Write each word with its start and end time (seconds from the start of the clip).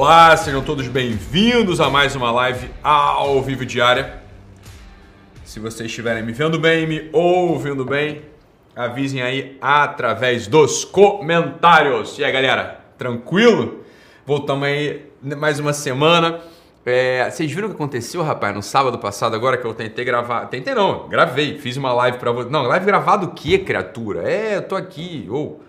Olá, 0.00 0.36
sejam 0.36 0.62
todos 0.62 0.86
bem-vindos 0.86 1.80
a 1.80 1.90
mais 1.90 2.14
uma 2.14 2.30
live 2.30 2.70
ao 2.84 3.42
vivo 3.42 3.66
diária. 3.66 4.22
Se 5.44 5.58
vocês 5.58 5.90
estiverem 5.90 6.22
me 6.22 6.30
vendo 6.32 6.56
bem, 6.56 6.86
me 6.86 7.10
ouvindo 7.12 7.84
bem, 7.84 8.22
avisem 8.76 9.20
aí 9.20 9.58
através 9.60 10.46
dos 10.46 10.84
comentários. 10.84 12.16
E 12.16 12.22
aí, 12.22 12.30
galera, 12.30 12.80
tranquilo? 12.96 13.84
Voltamos 14.24 14.68
aí 14.68 15.04
mais 15.20 15.58
uma 15.58 15.72
semana. 15.72 16.42
É, 16.86 17.28
vocês 17.28 17.50
viram 17.50 17.66
o 17.66 17.70
que 17.72 17.74
aconteceu, 17.74 18.22
rapaz, 18.22 18.54
no 18.54 18.62
sábado 18.62 19.00
passado, 19.00 19.34
agora 19.34 19.56
que 19.56 19.66
eu 19.66 19.74
tentei 19.74 20.04
gravar. 20.04 20.46
Tentei 20.46 20.76
não, 20.76 21.08
gravei, 21.08 21.58
fiz 21.58 21.76
uma 21.76 21.92
live 21.92 22.18
pra 22.18 22.30
vocês. 22.30 22.52
Não, 22.52 22.62
live 22.62 22.86
gravado 22.86 23.26
o 23.26 23.30
quê, 23.32 23.58
criatura? 23.58 24.30
É, 24.30 24.58
eu 24.58 24.62
tô 24.62 24.76
aqui, 24.76 25.26
ou. 25.28 25.60
Oh. 25.60 25.67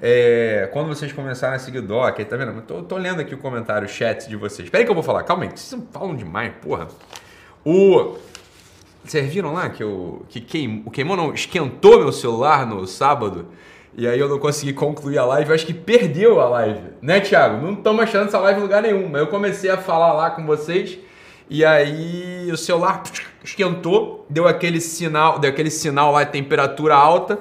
É, 0.00 0.68
quando 0.72 0.88
vocês 0.88 1.12
começarem 1.12 1.56
a 1.56 1.58
seguir 1.58 1.78
o 1.78 1.82
Doc, 1.82 2.18
tá 2.20 2.36
vendo? 2.36 2.60
Tô, 2.62 2.82
tô 2.82 2.96
lendo 2.96 3.20
aqui 3.20 3.34
o 3.34 3.38
comentário, 3.38 3.86
o 3.86 3.90
chat 3.90 4.28
de 4.28 4.36
vocês. 4.36 4.66
Espera 4.66 4.82
aí 4.82 4.84
que 4.84 4.90
eu 4.90 4.94
vou 4.94 5.02
falar, 5.02 5.22
calma 5.22 5.44
aí, 5.44 5.50
vocês 5.50 5.80
falam 5.90 6.14
demais, 6.14 6.52
porra. 6.60 6.88
O. 7.64 8.16
Vocês 9.02 9.32
viram 9.32 9.52
lá 9.52 9.70
que, 9.70 9.82
eu, 9.82 10.26
que 10.28 10.40
o 10.84 10.90
queimou 10.90 11.16
não, 11.16 11.32
esquentou 11.32 12.00
meu 12.00 12.10
celular 12.10 12.66
no 12.66 12.88
sábado 12.88 13.46
e 13.96 14.06
aí 14.06 14.18
eu 14.18 14.28
não 14.28 14.38
consegui 14.38 14.74
concluir 14.74 15.16
a 15.16 15.24
live, 15.24 15.48
eu 15.48 15.54
acho 15.54 15.64
que 15.64 15.72
perdeu 15.72 16.38
a 16.40 16.48
live, 16.48 16.80
né, 17.00 17.20
Thiago? 17.20 17.64
Não 17.64 17.72
estamos 17.72 18.02
achando 18.02 18.26
essa 18.26 18.38
live 18.40 18.60
em 18.60 18.62
lugar 18.62 18.82
nenhum, 18.82 19.08
mas 19.08 19.22
eu 19.22 19.28
comecei 19.28 19.70
a 19.70 19.78
falar 19.78 20.12
lá 20.12 20.30
com 20.30 20.44
vocês 20.44 20.98
e 21.48 21.64
aí 21.64 22.50
o 22.52 22.56
celular 22.58 23.04
esquentou, 23.42 24.26
deu 24.28 24.46
aquele 24.46 24.80
sinal, 24.80 25.38
deu 25.38 25.48
aquele 25.48 25.70
sinal 25.70 26.12
lá 26.12 26.24
de 26.24 26.32
temperatura 26.32 26.94
alta 26.94 27.38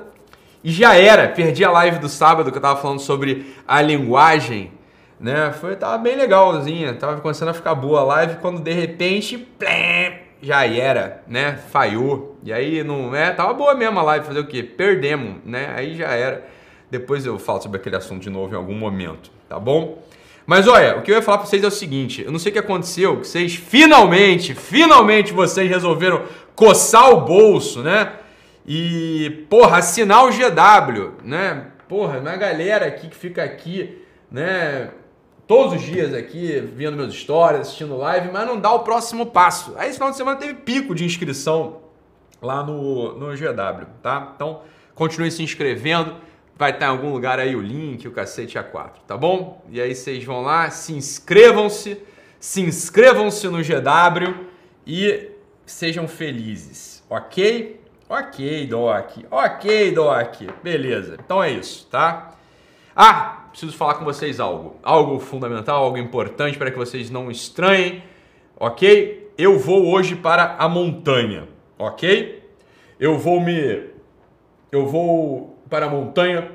e 0.66 0.72
já 0.72 0.96
era, 0.96 1.28
perdi 1.28 1.64
a 1.64 1.70
live 1.70 2.00
do 2.00 2.10
sábado 2.10 2.52
que 2.52 2.58
eu 2.58 2.62
tava 2.62 2.82
falando 2.82 3.00
sobre 3.00 3.54
a 3.68 3.80
linguagem, 3.84 4.72
né? 5.20 5.54
Foi, 5.62 5.76
tava 5.76 6.00
bem 6.00 6.16
legalzinha, 6.16 6.92
tava 6.96 7.22
começando 7.22 7.50
a 7.50 7.54
ficar 7.54 7.76
boa 7.76 8.00
a 8.00 8.04
live 8.04 8.38
quando 8.38 8.60
de 8.60 8.74
repente, 8.74 9.38
plém, 9.38 10.22
já 10.42 10.66
era, 10.66 11.22
né? 11.28 11.60
Falhou. 11.70 12.40
E 12.44 12.52
aí 12.52 12.84
não 12.84 13.16
é, 13.16 13.30
tava 13.30 13.54
boa 13.54 13.76
mesmo 13.76 14.00
a 14.00 14.02
live, 14.02 14.26
fazer 14.26 14.40
o 14.40 14.48
quê? 14.48 14.64
Perdemos, 14.64 15.36
né? 15.46 15.72
Aí 15.76 15.96
já 15.96 16.08
era. 16.08 16.44
Depois 16.90 17.28
eu 17.28 17.38
falo 17.38 17.62
sobre 17.62 17.78
aquele 17.78 17.98
assunto 17.98 18.24
de 18.24 18.32
novo 18.32 18.52
em 18.52 18.58
algum 18.58 18.74
momento, 18.74 19.30
tá 19.48 19.60
bom? 19.60 20.02
Mas 20.48 20.68
olha, 20.68 20.98
o 20.98 21.04
que 21.04 21.12
eu 21.12 21.16
ia 21.16 21.22
falar 21.22 21.38
para 21.38 21.46
vocês 21.46 21.64
é 21.64 21.68
o 21.68 21.72
seguinte, 21.72 22.24
eu 22.24 22.32
não 22.32 22.40
sei 22.40 22.50
o 22.50 22.54
que 22.54 22.60
aconteceu, 22.60 23.20
que 23.20 23.28
vocês 23.28 23.54
finalmente, 23.54 24.56
finalmente 24.56 25.32
vocês 25.32 25.70
resolveram 25.70 26.24
coçar 26.56 27.12
o 27.12 27.22
bolso, 27.22 27.84
né? 27.84 28.14
E, 28.68 29.46
porra, 29.50 29.78
assinar 29.78 30.26
o 30.26 30.30
GW, 30.30 31.24
né? 31.24 31.68
Porra, 31.88 32.20
uma 32.20 32.36
galera 32.36 32.88
aqui 32.88 33.08
que 33.08 33.16
fica 33.16 33.44
aqui, 33.44 34.02
né? 34.32 34.90
Todos 35.48 35.76
os 35.76 35.82
dias 35.84 36.14
aqui, 36.14 36.60
vendo 36.76 36.98
meus 36.98 37.14
stories, 37.14 37.62
assistindo 37.62 37.96
live, 37.98 38.32
mas 38.32 38.48
não 38.48 38.60
dá 38.60 38.72
o 38.72 38.80
próximo 38.80 39.28
passo. 39.28 39.76
Aí 39.78 39.90
esse 39.90 39.98
final 39.98 40.10
de 40.10 40.18
semana 40.18 40.40
teve 40.40 40.56
pico 40.56 40.96
de 40.96 41.06
inscrição 41.06 41.82
lá 42.42 42.64
no, 42.64 43.14
no 43.14 43.28
GW, 43.28 43.86
tá? 44.02 44.34
Então, 44.36 44.62
continue 44.96 45.30
se 45.30 45.44
inscrevendo. 45.44 46.16
Vai 46.58 46.72
estar 46.72 46.88
em 46.88 46.90
algum 46.90 47.12
lugar 47.12 47.38
aí 47.38 47.56
o 47.56 47.62
link, 47.62 48.08
o 48.08 48.12
cacete 48.12 48.58
A4, 48.58 48.92
tá 49.06 49.16
bom? 49.16 49.64
E 49.70 49.80
aí 49.80 49.94
vocês 49.94 50.24
vão 50.24 50.42
lá, 50.42 50.72
se 50.72 50.94
inscrevam-se, 50.94 52.00
se 52.40 52.62
inscrevam-se 52.62 53.48
no 53.48 53.60
GW 53.60 54.46
e 54.88 55.32
sejam 55.66 56.08
felizes, 56.08 57.04
ok? 57.10 57.85
Ok, 58.08 58.68
Doc. 58.68 59.18
Ok, 59.32 59.92
Doc. 59.92 60.36
Beleza. 60.62 61.18
Então 61.20 61.44
é 61.44 61.52
isso, 61.52 61.88
tá? 61.88 62.36
Ah, 62.96 63.48
preciso 63.50 63.76
falar 63.76 63.96
com 63.96 64.06
vocês 64.06 64.40
algo. 64.40 64.76
Algo 64.84 65.20
fundamental, 65.20 65.84
algo 65.84 65.98
importante 65.98 66.58
para 66.58 66.70
que 66.70 66.78
vocês 66.78 67.10
não 67.10 67.32
estranhem. 67.32 68.04
Ok? 68.60 69.34
Eu 69.36 69.58
vou 69.58 69.88
hoje 69.88 70.16
para 70.16 70.56
a 70.60 70.70
montanha. 70.70 71.48
Ok? 71.80 72.48
Eu 73.00 73.18
vou 73.18 73.42
me. 73.42 73.90
Eu 74.72 74.86
vou 74.86 75.58
para 75.68 75.88
a 75.88 75.90
montanha 75.90 76.52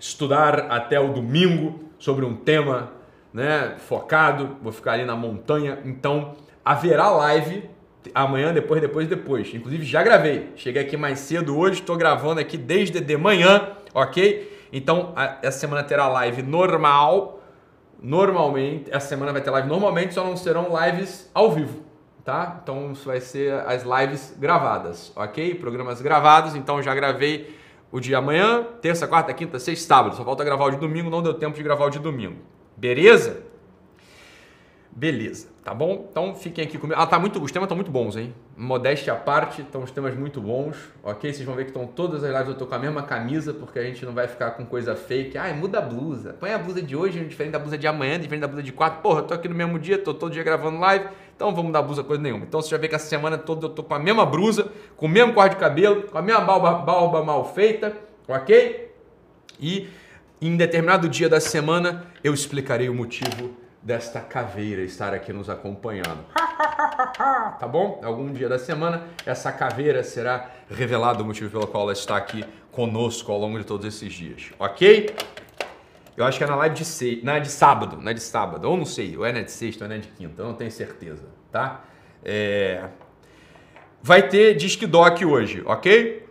estudar 0.00 0.66
até 0.70 0.98
o 0.98 1.12
domingo 1.12 1.80
sobre 1.96 2.24
um 2.24 2.34
tema 2.34 2.92
né, 3.32 3.76
focado. 3.78 4.56
Vou 4.60 4.72
ficar 4.72 4.94
ali 4.94 5.04
na 5.04 5.14
montanha. 5.14 5.78
Então 5.84 6.34
haverá 6.64 7.08
live 7.08 7.70
amanhã, 8.14 8.52
depois, 8.52 8.80
depois, 8.80 9.08
depois. 9.08 9.54
Inclusive 9.54 9.84
já 9.84 10.02
gravei. 10.02 10.50
Cheguei 10.56 10.82
aqui 10.82 10.96
mais 10.96 11.20
cedo 11.20 11.58
hoje, 11.58 11.80
estou 11.80 11.96
gravando 11.96 12.40
aqui 12.40 12.56
desde 12.56 13.00
de 13.00 13.16
manhã, 13.16 13.72
ok? 13.94 14.68
Então 14.72 15.12
a, 15.16 15.38
essa 15.42 15.58
semana 15.58 15.82
terá 15.82 16.08
live 16.08 16.42
normal. 16.42 17.42
Normalmente, 18.02 18.90
essa 18.90 19.08
semana 19.08 19.32
vai 19.32 19.40
ter 19.40 19.50
live 19.50 19.68
normalmente, 19.68 20.12
só 20.12 20.22
não 20.22 20.36
serão 20.36 20.68
lives 20.84 21.30
ao 21.32 21.50
vivo, 21.50 21.82
tá? 22.22 22.60
Então 22.62 22.92
isso 22.92 23.06
vai 23.06 23.20
ser 23.20 23.54
as 23.66 23.84
lives 23.84 24.36
gravadas, 24.38 25.12
ok? 25.16 25.54
Programas 25.54 26.02
gravados, 26.02 26.54
então 26.54 26.82
já 26.82 26.94
gravei 26.94 27.56
o 27.90 27.98
de 27.98 28.14
amanhã, 28.14 28.66
terça, 28.82 29.08
quarta, 29.08 29.32
quinta, 29.32 29.58
sexta, 29.58 29.86
sábado. 29.86 30.14
Só 30.14 30.24
falta 30.24 30.44
gravar 30.44 30.66
o 30.66 30.70
de 30.72 30.76
domingo, 30.76 31.08
não 31.08 31.22
deu 31.22 31.32
tempo 31.34 31.56
de 31.56 31.62
gravar 31.62 31.86
o 31.86 31.90
de 31.90 31.98
domingo. 31.98 32.36
Beleza? 32.76 33.45
Beleza, 34.98 35.48
tá 35.62 35.74
bom? 35.74 36.06
Então 36.10 36.34
fiquem 36.34 36.64
aqui 36.64 36.78
comigo. 36.78 36.98
Ah, 36.98 37.06
tá 37.06 37.18
muito, 37.18 37.38
os 37.38 37.52
temas 37.52 37.66
estão 37.66 37.76
muito 37.76 37.90
bons, 37.90 38.16
hein? 38.16 38.34
Modéstia 38.56 39.12
à 39.12 39.16
parte, 39.16 39.60
estão 39.60 39.82
os 39.82 39.90
temas 39.90 40.16
muito 40.16 40.40
bons, 40.40 40.74
ok? 41.02 41.34
Vocês 41.34 41.44
vão 41.44 41.54
ver 41.54 41.64
que 41.64 41.70
estão 41.70 41.86
todas 41.86 42.24
as 42.24 42.30
lives, 42.30 42.48
eu 42.48 42.54
tô 42.54 42.66
com 42.66 42.74
a 42.76 42.78
mesma 42.78 43.02
camisa, 43.02 43.52
porque 43.52 43.78
a 43.78 43.82
gente 43.82 44.06
não 44.06 44.14
vai 44.14 44.26
ficar 44.26 44.52
com 44.52 44.64
coisa 44.64 44.96
fake. 44.96 45.36
Ai, 45.36 45.52
muda 45.52 45.80
a 45.80 45.82
blusa. 45.82 46.34
Põe 46.40 46.54
a 46.54 46.58
blusa 46.58 46.80
de 46.80 46.96
hoje, 46.96 47.22
diferente 47.26 47.52
da 47.52 47.58
blusa 47.58 47.76
de 47.76 47.86
amanhã, 47.86 48.18
diferente 48.18 48.40
da 48.40 48.48
blusa 48.48 48.62
de 48.62 48.72
quarto. 48.72 49.02
Porra, 49.02 49.20
eu 49.20 49.24
tô 49.24 49.34
aqui 49.34 49.48
no 49.48 49.54
mesmo 49.54 49.78
dia, 49.78 49.98
tô 49.98 50.14
todo 50.14 50.32
dia 50.32 50.42
gravando 50.42 50.78
live, 50.78 51.08
então 51.34 51.50
vamos 51.50 51.66
mudar 51.66 51.80
a 51.80 51.82
blusa 51.82 52.02
coisa 52.02 52.22
nenhuma. 52.22 52.46
Então 52.46 52.62
você 52.62 52.70
já 52.70 52.78
vê 52.78 52.88
que 52.88 52.94
essa 52.94 53.06
semana 53.06 53.36
toda 53.36 53.66
eu 53.66 53.70
tô 53.70 53.82
com 53.82 53.92
a 53.92 53.98
mesma 53.98 54.24
blusa, 54.24 54.72
com 54.96 55.04
o 55.04 55.10
mesmo 55.10 55.34
corte 55.34 55.56
de 55.56 55.60
cabelo, 55.60 56.04
com 56.04 56.16
a 56.16 56.22
mesma 56.22 56.40
barba, 56.40 56.72
barba 56.72 57.22
mal 57.22 57.44
feita, 57.52 57.94
ok? 58.26 58.90
E 59.60 59.90
em 60.40 60.56
determinado 60.56 61.06
dia 61.06 61.28
da 61.28 61.38
semana 61.38 62.06
eu 62.24 62.32
explicarei 62.32 62.88
o 62.88 62.94
motivo 62.94 63.65
desta 63.86 64.20
caveira 64.20 64.82
estar 64.82 65.14
aqui 65.14 65.32
nos 65.32 65.48
acompanhando. 65.48 66.18
tá 66.34 67.68
bom? 67.70 68.00
Algum 68.02 68.32
dia 68.32 68.48
da 68.48 68.58
semana, 68.58 69.04
essa 69.24 69.52
caveira 69.52 70.02
será 70.02 70.50
revelado 70.68 71.22
o 71.22 71.26
motivo 71.26 71.48
pelo 71.48 71.68
qual 71.68 71.84
ela 71.84 71.92
está 71.92 72.16
aqui 72.16 72.44
conosco 72.72 73.30
ao 73.30 73.38
longo 73.38 73.56
de 73.56 73.64
todos 73.64 73.86
esses 73.86 74.12
dias, 74.12 74.50
ok? 74.58 75.14
Eu 76.16 76.24
acho 76.24 76.36
que 76.36 76.42
é 76.42 76.48
na 76.48 76.56
live 76.56 76.74
de, 76.74 76.84
se... 76.84 77.22
é 77.24 77.38
de 77.38 77.48
sábado, 77.48 78.08
é 78.08 78.12
de 78.12 78.20
sábado, 78.20 78.68
ou 78.68 78.76
não 78.76 78.84
sei, 78.84 79.16
ou 79.16 79.24
é 79.24 79.32
na 79.32 79.42
de 79.42 79.52
sexta 79.52 79.84
ou 79.84 79.90
é 79.90 79.94
na 79.94 80.02
de 80.02 80.08
quinta, 80.08 80.42
eu 80.42 80.46
não 80.46 80.54
tenho 80.54 80.72
certeza, 80.72 81.28
tá? 81.52 81.84
É... 82.24 82.88
Vai 84.02 84.28
ter 84.28 84.56
Disque 84.56 84.84
Doc 84.84 85.22
hoje, 85.22 85.62
ok? 85.64 86.26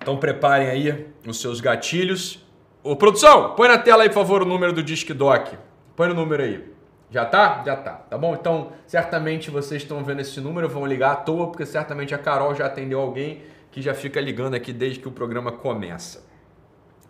Então 0.00 0.16
preparem 0.18 0.68
aí 0.68 1.08
os 1.26 1.40
seus 1.40 1.60
gatilhos 1.60 2.46
Ô, 2.88 2.96
produção, 2.96 3.54
põe 3.54 3.68
na 3.68 3.76
tela 3.76 4.02
aí, 4.02 4.08
por 4.08 4.14
favor, 4.14 4.40
o 4.40 4.46
número 4.46 4.72
do 4.72 4.82
Disque 4.82 5.12
Doc. 5.12 5.48
Põe 5.94 6.08
o 6.08 6.14
número 6.14 6.42
aí. 6.42 6.72
Já 7.10 7.26
tá? 7.26 7.62
Já 7.62 7.76
tá. 7.76 7.92
Tá 7.92 8.16
bom? 8.16 8.32
Então, 8.32 8.72
certamente 8.86 9.50
vocês 9.50 9.82
estão 9.82 10.02
vendo 10.02 10.20
esse 10.20 10.40
número, 10.40 10.66
vão 10.70 10.86
ligar 10.86 11.12
à 11.12 11.16
toa, 11.16 11.48
porque 11.48 11.66
certamente 11.66 12.14
a 12.14 12.18
Carol 12.18 12.54
já 12.54 12.64
atendeu 12.64 12.98
alguém 12.98 13.42
que 13.70 13.82
já 13.82 13.92
fica 13.92 14.18
ligando 14.22 14.54
aqui 14.54 14.72
desde 14.72 15.00
que 15.00 15.06
o 15.06 15.10
programa 15.10 15.52
começa. 15.52 16.24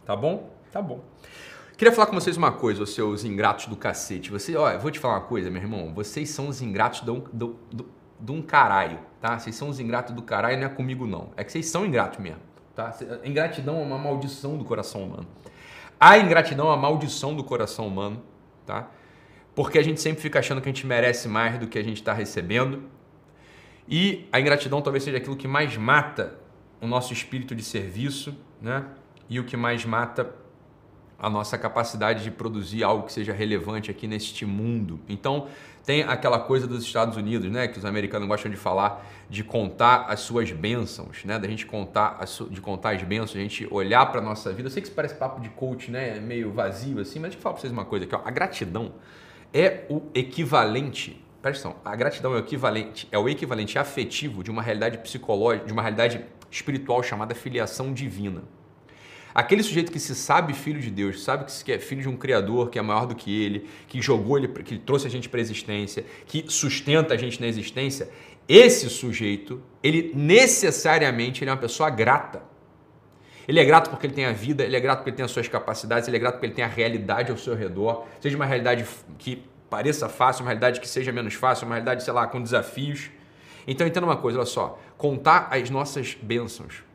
Tá 0.05 0.17
bom? 0.17 0.51
Tá 0.73 0.83
bom. 0.83 0.99
Queria 1.77 1.95
falar 1.95 2.09
com 2.09 2.15
vocês 2.15 2.37
uma 2.37 2.51
coisa, 2.51 2.83
os 2.83 2.93
seus 2.93 3.23
ingratos 3.23 3.67
do 3.67 3.77
cacete. 3.77 4.33
Você, 4.33 4.57
eu 4.57 4.81
vou 4.81 4.91
te 4.91 4.99
falar 4.99 5.15
uma 5.15 5.27
coisa, 5.27 5.49
meu 5.49 5.63
irmão. 5.63 5.95
Vocês 5.95 6.29
são 6.31 6.49
os 6.49 6.61
ingratos 6.61 7.03
do, 7.03 7.21
do, 7.33 7.57
de 8.19 8.33
um 8.33 8.43
caralho, 8.43 8.99
tá? 9.21 9.39
Vocês 9.39 9.55
são 9.55 9.69
os 9.69 9.79
ingratos 9.79 10.13
do 10.13 10.23
caralho, 10.23 10.59
não 10.59 10.67
é 10.67 10.71
comigo 10.71 11.07
não. 11.07 11.29
É 11.37 11.45
que 11.45 11.53
vocês 11.53 11.67
são 11.67 11.87
ingratos 11.87 12.19
mesmo, 12.19 12.41
tá? 12.75 12.93
Ingratidão 13.25 13.79
é 13.79 13.83
uma 13.85 13.97
maldição 13.97 14.57
do 14.57 14.65
coração 14.65 15.05
humano. 15.05 15.29
A 16.01 16.19
ingratidão 16.19 16.71
é 16.71 16.75
a 16.75 16.77
maldição 16.77 17.35
do 17.35 17.43
coração 17.43 17.87
humano, 17.87 18.23
tá? 18.65 18.91
Porque 19.55 19.79
a 19.79 19.83
gente 19.83 20.01
sempre 20.01 20.23
fica 20.23 20.39
achando 20.39 20.61
que 20.61 20.69
a 20.69 20.73
gente 20.73 20.87
merece 20.87 21.29
mais 21.29 21.59
do 21.59 21.67
que 21.67 21.79
a 21.79 21.83
gente 21.83 21.97
está 21.97 22.13
recebendo. 22.13 22.85
E 23.89 24.29
a 24.31 24.41
ingratidão 24.41 24.81
talvez 24.81 25.03
seja 25.03 25.17
aquilo 25.17 25.37
que 25.37 25.49
mais 25.49 25.77
mata 25.77 26.39
o 26.81 26.87
nosso 26.87 27.13
espírito 27.13 27.55
de 27.55 27.63
serviço, 27.65 28.37
né? 28.63 28.85
E 29.29 29.41
o 29.41 29.45
que 29.45 29.57
mais 29.57 29.85
mata 29.85 30.33
a 31.19 31.29
nossa 31.29 31.59
capacidade 31.59 32.23
de 32.23 32.31
produzir 32.31 32.85
algo 32.85 33.05
que 33.07 33.13
seja 33.13 33.33
relevante 33.33 33.91
aqui 33.91 34.07
neste 34.07 34.47
mundo. 34.47 35.01
Então, 35.09 35.49
tem 35.89 36.03
aquela 36.03 36.39
coisa 36.39 36.67
dos 36.67 36.85
Estados 36.85 37.17
Unidos, 37.17 37.51
né, 37.51 37.67
que 37.67 37.79
os 37.79 37.85
americanos 37.87 38.29
gostam 38.29 38.51
de 38.51 38.59
falar, 38.59 39.07
de 39.31 39.43
contar 39.43 40.05
as 40.07 40.21
suas 40.21 40.53
bênçãos, 40.53 41.25
né, 41.25 41.39
da 41.39 41.49
gente 41.49 41.65
contar, 41.65 42.19
as, 42.21 42.43
de 42.51 42.61
contar 42.61 42.91
as 42.91 43.03
bênçãos, 43.03 43.37
a 43.37 43.41
gente 43.41 43.67
olhar 43.71 44.05
para 44.05 44.21
nossa 44.21 44.53
vida. 44.53 44.69
Eu 44.69 44.71
sei 44.71 44.83
que 44.83 44.89
isso 44.89 44.95
parece 44.95 45.15
papo 45.15 45.41
de 45.41 45.49
coach, 45.49 45.91
né, 45.91 46.21
meio 46.21 46.53
vazio 46.53 47.01
assim, 47.01 47.19
mas 47.19 47.31
deixa 47.31 47.39
eu 47.39 47.43
falar 47.43 47.55
para 47.55 47.63
vocês 47.63 47.73
uma 47.73 47.87
coisa 47.87 48.05
aqui, 48.05 48.15
ó. 48.15 48.21
a 48.23 48.31
gratidão 48.31 48.97
é 49.51 49.87
o 49.89 50.03
equivalente, 50.15 51.25
atenção, 51.43 51.77
a 51.83 51.97
gratidão 51.97 52.35
é 52.35 52.37
o 52.37 52.41
equivalente, 52.41 53.09
é 53.11 53.19
o 53.19 53.27
equivalente 53.27 53.79
afetivo 53.79 54.45
de 54.45 54.51
uma 54.51 54.61
realidade 54.61 54.99
psicológica, 54.99 55.65
de 55.65 55.73
uma 55.73 55.81
realidade 55.81 56.23
espiritual 56.51 57.03
chamada 57.03 57.35
filiação 57.35 57.95
divina. 57.95 58.43
Aquele 59.39 59.63
sujeito 59.63 59.93
que 59.93 60.01
se 60.01 60.17
sabe 60.17 60.53
filho 60.53 60.81
de 60.81 60.91
Deus, 60.91 61.23
sabe 61.23 61.45
que 61.63 61.71
é 61.71 61.79
filho 61.79 62.03
de 62.03 62.09
um 62.09 62.17
criador 62.17 62.71
que 62.71 62.77
é 62.77 62.83
maior 62.83 63.07
do 63.07 63.15
que 63.15 63.41
ele, 63.41 63.69
que 63.87 64.03
jogou 64.03 64.37
ele, 64.37 64.49
que 64.49 64.77
trouxe 64.77 65.07
a 65.07 65.11
gente 65.11 65.29
para 65.29 65.39
a 65.39 65.41
existência, 65.41 66.05
que 66.27 66.47
sustenta 66.49 67.15
a 67.15 67.17
gente 67.17 67.41
na 67.41 67.47
existência, 67.47 68.11
esse 68.49 68.91
sujeito, 68.91 69.63
ele 69.81 70.11
necessariamente 70.13 71.45
ele 71.45 71.51
é 71.51 71.53
uma 71.53 71.61
pessoa 71.61 71.89
grata. 71.89 72.43
Ele 73.47 73.61
é 73.61 73.65
grato 73.65 73.91
porque 73.91 74.09
ele 74.09 74.15
tem 74.15 74.25
a 74.25 74.33
vida, 74.33 74.65
ele 74.65 74.75
é 74.75 74.81
grato 74.81 74.99
porque 74.99 75.11
ele 75.11 75.17
tem 75.19 75.25
as 75.25 75.31
suas 75.31 75.47
capacidades, 75.47 76.09
ele 76.09 76.17
é 76.17 76.21
grato 76.21 76.35
porque 76.35 76.47
ele 76.47 76.55
tem 76.55 76.65
a 76.65 76.69
realidade 76.69 77.31
ao 77.31 77.39
seu 77.39 77.55
redor, 77.55 78.09
seja 78.21 78.35
uma 78.35 78.45
realidade 78.45 78.85
que 79.19 79.45
pareça 79.71 80.09
fácil, 80.09 80.43
uma 80.43 80.49
realidade 80.49 80.81
que 80.81 80.89
seja 80.89 81.13
menos 81.13 81.35
fácil, 81.35 81.65
uma 81.65 81.77
realidade, 81.77 82.03
sei 82.03 82.13
lá, 82.13 82.27
com 82.27 82.43
desafios. 82.43 83.09
Então 83.69 83.87
entenda 83.87 84.05
uma 84.05 84.17
coisa, 84.17 84.39
olha 84.39 84.47
só, 84.47 84.81
contar 84.97 85.47
as 85.53 85.71
nossas 85.71 86.19
bênçãos, 86.21 86.88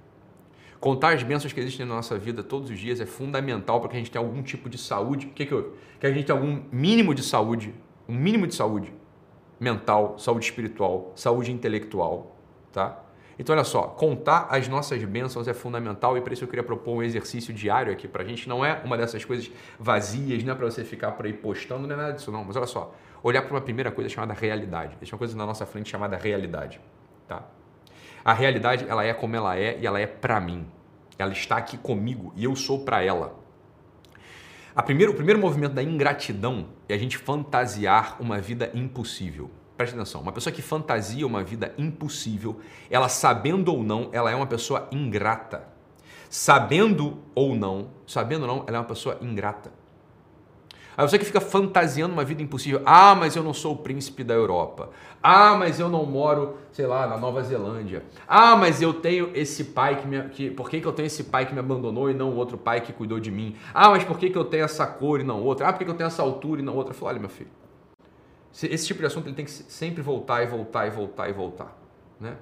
contar 0.83 1.13
as 1.13 1.24
bênçãos 1.24 1.53
que 1.53 1.62
existem 1.62 1.85
na 1.85 1.95
nossa 1.95 2.18
vida 2.19 2.44
todos 2.44 2.69
os 2.69 2.77
dias 2.77 3.00
é 3.00 3.06
fundamental 3.06 3.80
para 3.80 3.89
que 3.89 3.95
a 3.95 4.00
gente 4.00 4.12
tenha 4.12 4.21
algum 4.21 4.44
tipo 4.44 4.69
de 4.69 4.77
saúde, 4.77 5.27
o 5.27 5.30
que 5.30 5.45
que, 5.45 5.53
eu, 5.53 5.77
que 5.97 6.06
a 6.06 6.12
gente 6.12 6.25
tenha 6.25 6.38
algum 6.38 6.62
mínimo 6.74 7.15
de 7.15 7.24
saúde, 7.24 7.74
um 8.06 8.13
mínimo 8.13 8.45
de 8.45 8.53
saúde 8.53 8.94
mental, 9.57 10.19
saúde 10.19 10.44
espiritual, 10.44 11.13
saúde 11.15 11.53
intelectual, 11.53 12.35
tá? 12.74 13.01
Então, 13.39 13.56
olha 13.56 13.63
só, 13.63 13.83
contar 13.83 14.47
as 14.50 14.68
nossas 14.68 15.01
bênçãos 15.06 15.47
é 15.47 15.53
fundamental 15.53 16.18
e 16.18 16.21
por 16.21 16.33
isso 16.33 16.44
eu 16.44 16.50
queria 16.50 16.65
propor 16.65 16.97
um 16.97 17.01
exercício 17.01 17.53
diário 17.53 17.94
aqui 17.94 18.06
para 18.06 18.21
a 18.21 18.25
gente. 18.25 18.50
Não 18.50 18.63
é 18.63 18.81
uma 18.83 18.97
dessas 18.97 19.24
coisas 19.24 19.50
vazias, 19.80 20.44
não 20.44 20.51
é 20.51 20.56
para 20.56 20.65
você 20.65 20.83
ficar 20.83 21.13
por 21.13 21.25
aí 21.25 21.31
postando, 21.31 21.88
não 21.88 21.95
é 21.95 21.97
nada 21.97 22.12
disso, 22.12 22.30
não. 22.30 22.44
Mas 22.44 22.57
olha 22.57 22.68
só, 22.68 22.94
olhar 23.24 23.41
para 23.41 23.53
uma 23.53 23.62
primeira 23.62 23.89
coisa 23.89 24.09
chamada 24.09 24.33
realidade. 24.33 24.97
Existe 24.97 25.13
uma 25.13 25.18
coisa 25.18 25.38
na 25.38 25.45
nossa 25.45 25.65
frente 25.65 25.89
chamada 25.89 26.18
realidade. 26.18 26.81
Tá? 27.25 27.47
A 28.24 28.34
realidade, 28.34 28.86
ela 28.88 29.04
é 29.04 29.14
como 29.14 29.36
ela 29.36 29.58
é 29.58 29.78
e 29.80 29.86
ela 29.86 30.00
é 30.00 30.08
para 30.08 30.40
mim. 30.40 30.66
Ela 31.18 31.34
está 31.34 31.58
aqui 31.58 31.78
comigo 31.78 32.31
e 32.36 32.44
eu 32.44 32.56
sou 32.56 32.86
para 32.86 33.04
ela. 33.04 33.36
O 34.75 34.81
primeiro 34.81 35.40
movimento 35.40 35.74
da 35.74 35.84
ingratidão 35.84 36.68
é 36.90 36.96
a 36.96 36.98
gente 36.98 37.18
fantasiar 37.18 38.18
uma 38.20 38.40
vida 38.40 38.72
impossível. 38.74 39.52
Preste 39.78 39.94
atenção, 39.94 40.22
uma 40.22 40.31
pessoa 40.31 40.54
que 40.54 40.62
fantasia 40.62 41.28
uma 41.28 41.44
vida 41.44 41.74
impossível, 41.78 42.60
ela 42.90 43.10
sabendo 43.10 43.74
ou 43.74 43.84
não, 43.84 44.10
ela 44.12 44.31
é 44.31 44.36
uma 44.36 44.48
pessoa 44.48 44.88
ingrata. 44.92 45.68
Sabendo 46.30 47.19
ou 47.36 47.56
não, 47.56 47.90
sabendo 48.08 48.44
ou 48.44 48.48
não, 48.48 48.64
ela 48.68 48.78
é 48.78 48.80
uma 48.80 48.88
pessoa 48.88 49.18
ingrata. 49.22 49.72
Aí 50.95 51.07
você 51.07 51.18
que 51.18 51.25
fica 51.25 51.42
fantasiando 51.42 52.13
uma 52.13 52.24
vida 52.24 52.42
impossível. 52.42 52.81
Ah, 52.86 53.16
mas 53.16 53.36
eu 53.36 53.44
não 53.44 53.54
sou 53.54 53.74
o 53.74 53.78
príncipe 53.78 54.24
da 54.24 54.34
Europa. 54.34 54.90
Ah, 55.22 55.56
mas 55.56 55.80
eu 55.80 55.90
não 55.90 56.06
moro, 56.06 56.57
sei 56.72 56.86
lá, 56.86 57.07
na 57.07 57.18
Nova 57.18 57.42
Zelândia. 57.42 58.04
Ah, 58.28 58.56
mas 58.56 58.81
eu 58.81 58.94
tenho 58.94 59.31
esse 59.34 59.63
pai 59.66 60.00
que 60.00 60.07
me. 60.07 60.22
Que, 60.30 60.51
por 60.51 60.69
que, 60.69 60.80
que 60.80 60.88
eu 60.88 60.94
tenho 60.94 61.07
esse 61.07 61.24
pai 61.24 61.45
que 61.45 61.54
me 61.54 61.60
abandonou 61.60 62.10
e 62.10 62.13
não 62.13 62.36
outro 62.36 62.57
pai 62.57 62.81
que 62.81 62.94
cuidou 62.94 63.19
de 63.19 63.31
mim? 63.31 63.56
Ah, 63.74 63.90
mas 63.90 64.04
por 64.04 64.19
que, 64.19 64.30
que 64.30 64.38
eu 64.38 64.45
tenho 64.45 64.66
essa 64.66 64.86
cor 64.86 65.19
e 65.19 65.24
não 65.24 65.42
outra? 65.42 65.68
Ah, 65.68 65.74
por 65.74 65.80
que, 65.80 65.86
que 65.86 65.92
eu 65.92 65.95
tenho 65.95 66.07
essa 66.07 66.22
altura 66.22 66.62
e 66.62 66.63
não 66.63 66.75
outra? 66.75 66.94
Eu 66.94 66.98
falo, 66.98 67.10
olha, 67.10 67.19
meu 67.19 67.30
filho, 67.30 67.50
esse 68.51 68.86
tipo 68.86 69.00
de 69.00 69.07
assunto 69.07 69.28
ele 69.28 69.36
tem 69.36 69.45
que 69.45 69.51
sempre 69.51 70.01
voltar 70.04 70.44
e 70.44 70.48
voltar 70.48 70.86
e 70.86 70.92
voltar 70.92 71.30
e 71.30 71.34
voltar, 71.34 71.75
né? 72.19 72.38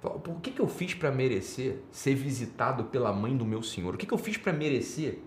Por 0.00 0.40
que, 0.40 0.52
que 0.52 0.60
eu 0.60 0.68
fiz 0.68 0.94
para 0.94 1.10
merecer 1.10 1.82
ser 1.90 2.14
visitado 2.14 2.84
pela 2.84 3.12
mãe 3.12 3.36
do 3.36 3.44
meu 3.44 3.62
Senhor? 3.62 3.94
O 3.94 3.98
que, 3.98 4.06
que 4.06 4.14
eu 4.14 4.18
fiz 4.18 4.36
para 4.36 4.52
merecer? 4.52 5.20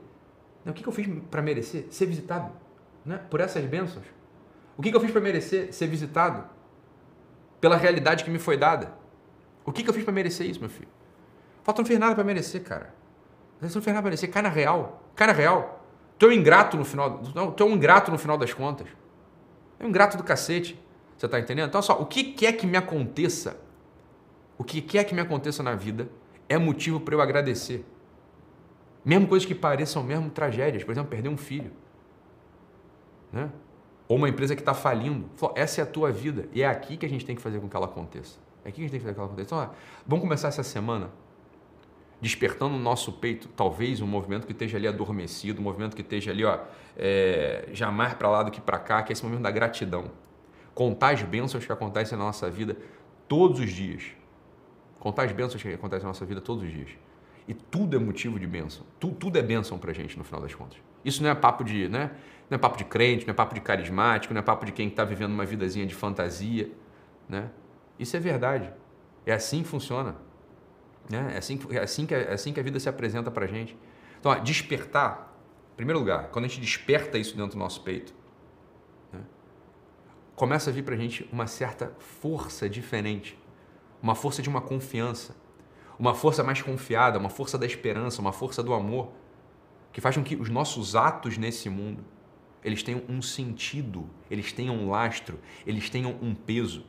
O 0.65 0.73
que, 0.73 0.87
eu 0.87 0.91
fiz 0.91 1.07
para 1.29 1.41
merecer 1.41 1.87
ser 1.89 2.05
visitado 2.05 2.51
né? 3.05 3.19
por 3.29 3.39
essas 3.39 3.63
bênçãos? 3.65 4.05
O 4.77 4.81
que, 4.81 4.95
eu 4.95 4.99
fiz 4.99 5.11
para 5.11 5.21
merecer 5.21 5.73
ser 5.73 5.87
visitado 5.87 6.43
pela 7.59 7.75
realidade 7.75 8.23
que 8.23 8.29
me 8.29 8.39
foi 8.39 8.57
dada? 8.57 8.93
O 9.65 9.71
que, 9.71 9.87
eu 9.87 9.93
fiz 9.93 10.03
para 10.03 10.13
merecer 10.13 10.47
isso, 10.47 10.59
meu 10.59 10.69
filho? 10.69 10.89
Falta 11.63 11.81
não 11.81 11.87
fez 11.87 11.99
nada 11.99 12.15
para 12.15 12.23
merecer, 12.23 12.63
cara. 12.63 12.93
Você 13.59 13.75
não 13.75 13.81
fez 13.81 13.93
nada 13.93 14.01
para 14.01 14.09
merecer. 14.09 14.31
Cai 14.31 14.41
na 14.41 14.49
real. 14.49 15.03
Cai 15.15 15.27
na 15.27 15.33
real. 15.33 15.85
Tu 16.17 16.25
é 16.25 16.29
um 16.29 16.31
ingrato 16.31 16.77
no 16.77 16.85
final. 16.85 17.19
Tu 17.55 17.63
é 17.63 17.65
um 17.65 17.71
ingrato 17.71 18.11
no 18.11 18.17
final 18.17 18.37
das 18.37 18.53
contas. 18.53 18.87
É 19.79 19.85
um 19.85 19.89
ingrato 19.89 20.17
do 20.17 20.23
cacete. 20.23 20.79
Você 21.17 21.27
está 21.27 21.39
entendendo? 21.39 21.69
Então, 21.69 21.81
só, 21.81 22.01
o 22.01 22.05
que 22.05 22.23
quer 22.23 22.53
que 22.53 22.65
me 22.65 22.77
aconteça, 22.77 23.59
o 24.57 24.63
que 24.63 24.81
quer 24.81 25.03
que 25.03 25.13
me 25.13 25.21
aconteça 25.21 25.61
na 25.61 25.75
vida, 25.75 26.09
é 26.49 26.57
motivo 26.57 26.99
para 26.99 27.13
eu 27.13 27.21
agradecer. 27.21 27.85
Mesmo 29.03 29.27
coisas 29.27 29.45
que 29.45 29.55
pareçam 29.55 30.03
mesmo 30.03 30.29
tragédias, 30.29 30.83
por 30.83 30.91
exemplo, 30.91 31.09
perder 31.09 31.29
um 31.29 31.37
filho. 31.37 31.71
Né? 33.31 33.49
Ou 34.07 34.17
uma 34.17 34.29
empresa 34.29 34.55
que 34.55 34.61
está 34.61 34.73
falindo. 34.73 35.29
Essa 35.55 35.81
é 35.81 35.83
a 35.83 35.87
tua 35.87 36.11
vida. 36.11 36.47
E 36.53 36.61
é 36.61 36.67
aqui 36.67 36.97
que 36.97 37.05
a 37.05 37.09
gente 37.09 37.25
tem 37.25 37.35
que 37.35 37.41
fazer 37.41 37.59
com 37.59 37.67
que 37.67 37.75
ela 37.75 37.85
aconteça. 37.85 38.37
É 38.63 38.69
aqui 38.69 38.75
que 38.75 38.81
a 38.81 38.83
gente 38.83 38.91
tem 38.91 38.99
que 38.99 39.05
fazer 39.05 39.15
com 39.15 39.21
que 39.21 39.21
ela 39.21 39.33
aconteça. 39.33 39.55
Então, 39.55 39.75
vamos 40.05 40.23
começar 40.23 40.49
essa 40.49 40.63
semana 40.63 41.09
despertando 42.21 42.75
no 42.75 42.79
nosso 42.79 43.11
peito, 43.13 43.47
talvez, 43.49 43.99
um 43.99 44.05
movimento 44.05 44.45
que 44.45 44.53
esteja 44.53 44.77
ali 44.77 44.87
adormecido, 44.87 45.59
um 45.59 45.63
movimento 45.63 45.95
que 45.95 46.03
esteja 46.03 46.29
ali, 46.29 46.45
ó, 46.45 46.59
é, 46.95 47.67
jamais 47.73 48.13
para 48.13 48.29
lá 48.29 48.43
do 48.43 48.51
que 48.51 48.61
para 48.61 48.77
cá, 48.77 49.01
que 49.01 49.11
é 49.11 49.13
esse 49.13 49.23
momento 49.25 49.41
da 49.41 49.49
gratidão. 49.49 50.11
Contar 50.75 51.13
as 51.13 51.23
bênçãos 51.23 51.65
que 51.65 51.71
acontecem 51.71 52.15
na 52.15 52.23
nossa 52.23 52.49
vida 52.49 52.77
todos 53.27 53.59
os 53.59 53.71
dias. 53.71 54.03
Contar 54.99 55.23
as 55.23 55.31
bênçãos 55.31 55.61
que 55.61 55.73
acontecem 55.73 56.03
na 56.03 56.09
nossa 56.09 56.23
vida 56.23 56.39
todos 56.39 56.63
os 56.63 56.71
dias. 56.71 56.91
E 57.47 57.53
tudo 57.53 57.95
é 57.95 57.99
motivo 57.99 58.39
de 58.39 58.47
bênção. 58.47 58.85
Tudo, 58.99 59.15
tudo 59.15 59.37
é 59.37 59.41
bênção 59.41 59.77
para 59.77 59.93
gente 59.93 60.17
no 60.17 60.23
final 60.23 60.41
das 60.41 60.53
contas. 60.53 60.77
Isso 61.03 61.23
não 61.23 61.29
é 61.29 61.35
papo 61.35 61.63
de, 61.63 61.87
né? 61.87 62.11
Não 62.49 62.55
é 62.55 62.59
papo 62.59 62.77
de 62.77 62.85
crente, 62.85 63.25
não 63.25 63.31
é 63.31 63.35
papo 63.35 63.53
de 63.53 63.61
carismático, 63.61 64.33
não 64.33 64.39
é 64.39 64.43
papo 64.43 64.65
de 64.65 64.71
quem 64.71 64.87
está 64.87 65.03
vivendo 65.03 65.31
uma 65.31 65.45
vidazinha 65.45 65.85
de 65.85 65.95
fantasia, 65.95 66.71
né? 67.27 67.49
Isso 67.97 68.15
é 68.15 68.19
verdade. 68.19 68.71
É 69.25 69.33
assim 69.33 69.63
que 69.63 69.69
funciona. 69.69 70.15
Né? 71.09 71.31
É, 71.33 71.37
assim, 71.37 71.59
é, 71.69 71.79
assim 71.79 72.05
que, 72.05 72.13
é 72.13 72.33
assim 72.33 72.53
que 72.53 72.59
a 72.59 72.63
vida 72.63 72.79
se 72.79 72.89
apresenta 72.89 73.31
para 73.31 73.45
a 73.45 73.47
gente. 73.47 73.77
Então, 74.19 74.31
ó, 74.31 74.35
despertar, 74.35 75.35
em 75.73 75.75
primeiro 75.75 75.99
lugar, 75.99 76.29
quando 76.29 76.45
a 76.45 76.47
gente 76.47 76.61
desperta 76.61 77.17
isso 77.17 77.35
dentro 77.35 77.53
do 77.53 77.59
nosso 77.59 77.81
peito, 77.81 78.13
né? 79.11 79.21
começa 80.35 80.69
a 80.69 80.73
vir 80.73 80.83
para 80.83 80.95
a 80.95 80.97
gente 80.97 81.27
uma 81.31 81.47
certa 81.47 81.93
força 81.99 82.69
diferente, 82.69 83.37
uma 84.01 84.15
força 84.15 84.41
de 84.41 84.49
uma 84.49 84.61
confiança, 84.61 85.35
uma 86.01 86.15
força 86.15 86.43
mais 86.43 86.59
confiada, 86.63 87.19
uma 87.19 87.29
força 87.29 87.59
da 87.59 87.65
esperança, 87.67 88.19
uma 88.19 88.33
força 88.33 88.63
do 88.63 88.73
amor, 88.73 89.11
que 89.93 90.01
faz 90.01 90.17
com 90.17 90.23
que 90.23 90.35
os 90.35 90.49
nossos 90.49 90.95
atos 90.95 91.37
nesse 91.37 91.69
mundo 91.69 92.03
eles 92.63 92.81
tenham 92.81 93.03
um 93.07 93.21
sentido, 93.21 94.09
eles 94.29 94.51
tenham 94.51 94.75
um 94.75 94.89
lastro, 94.89 95.39
eles 95.65 95.91
tenham 95.91 96.15
um 96.19 96.33
peso. 96.33 96.85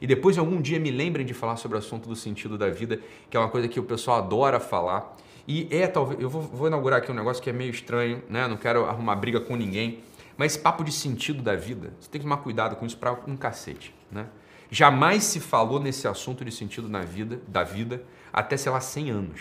E 0.00 0.06
depois, 0.06 0.38
algum 0.38 0.60
dia, 0.60 0.78
me 0.78 0.90
lembrem 0.90 1.26
de 1.26 1.34
falar 1.34 1.56
sobre 1.56 1.76
o 1.76 1.78
assunto 1.78 2.08
do 2.08 2.14
sentido 2.14 2.56
da 2.56 2.68
vida, 2.68 3.00
que 3.28 3.36
é 3.36 3.40
uma 3.40 3.48
coisa 3.48 3.66
que 3.66 3.80
o 3.80 3.82
pessoal 3.82 4.18
adora 4.18 4.60
falar. 4.60 5.16
E 5.46 5.66
é 5.70 5.86
talvez. 5.86 6.20
Eu 6.20 6.28
vou, 6.28 6.42
vou 6.42 6.66
inaugurar 6.68 7.00
aqui 7.00 7.10
um 7.10 7.14
negócio 7.14 7.42
que 7.42 7.50
é 7.50 7.52
meio 7.52 7.70
estranho, 7.70 8.22
né? 8.28 8.46
Não 8.46 8.56
quero 8.56 8.84
arrumar 8.84 9.16
briga 9.16 9.40
com 9.40 9.56
ninguém. 9.56 10.00
Mas 10.36 10.52
esse 10.52 10.62
papo 10.62 10.84
de 10.84 10.92
sentido 10.92 11.42
da 11.42 11.56
vida, 11.56 11.92
você 11.98 12.08
tem 12.08 12.20
que 12.20 12.24
tomar 12.24 12.38
cuidado 12.38 12.76
com 12.76 12.86
isso 12.86 12.96
para 12.96 13.12
um 13.26 13.36
cacete, 13.36 13.94
né? 14.10 14.26
Jamais 14.70 15.24
se 15.24 15.40
falou 15.40 15.80
nesse 15.80 16.06
assunto 16.06 16.44
de 16.44 16.52
sentido 16.52 16.88
na 16.88 17.00
vida, 17.00 17.40
da 17.48 17.64
vida, 17.64 18.04
até, 18.32 18.56
sei 18.56 18.70
lá, 18.70 18.80
100 18.80 19.10
anos. 19.10 19.40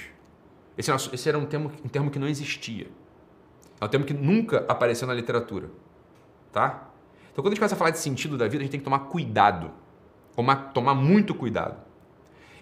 Esse, 0.77 0.91
esse 1.13 1.27
era 1.27 1.37
um 1.37 1.45
termo, 1.45 1.71
um 1.83 1.89
termo 1.89 2.09
que 2.09 2.19
não 2.19 2.27
existia. 2.27 2.87
É 3.79 3.85
um 3.85 3.87
termo 3.87 4.05
que 4.05 4.13
nunca 4.13 4.65
apareceu 4.67 5.07
na 5.07 5.13
literatura, 5.13 5.69
tá? 6.51 6.89
Então, 7.31 7.43
quando 7.43 7.47
a 7.47 7.49
gente 7.51 7.59
começa 7.59 7.75
a 7.75 7.77
falar 7.77 7.91
de 7.91 7.99
sentido 7.99 8.37
da 8.37 8.45
vida, 8.45 8.57
a 8.57 8.63
gente 8.63 8.71
tem 8.71 8.79
que 8.79 8.85
tomar 8.85 8.99
cuidado 8.99 9.71
tomar, 10.37 10.71
tomar 10.71 10.93
muito 10.93 11.33
cuidado. 11.33 11.75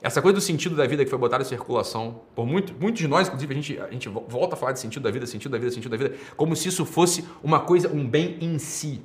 Essa 0.02 0.22
coisa 0.22 0.36
do 0.36 0.42
sentido 0.42 0.76
da 0.76 0.88
vida 0.88 1.04
que 1.04 1.10
foi 1.10 1.20
botada 1.20 1.44
em 1.44 1.48
circulação, 1.48 2.22
por 2.34 2.46
muito, 2.46 2.74
muitos 2.80 3.02
de 3.02 3.08
nós, 3.08 3.28
inclusive, 3.28 3.54
a 3.54 3.56
gente, 3.56 3.80
a 3.80 3.92
gente 3.92 4.08
volta 4.08 4.56
a 4.56 4.58
falar 4.58 4.72
de 4.72 4.80
sentido 4.80 5.04
da 5.04 5.12
vida, 5.12 5.28
sentido 5.28 5.52
da 5.52 5.58
vida, 5.58 5.72
sentido 5.72 5.92
da 5.92 5.98
vida, 5.98 6.16
como 6.38 6.56
se 6.56 6.70
isso 6.70 6.86
fosse 6.86 7.26
uma 7.44 7.60
coisa, 7.60 7.90
um 7.92 8.08
bem 8.08 8.38
em 8.40 8.58
si. 8.58 9.02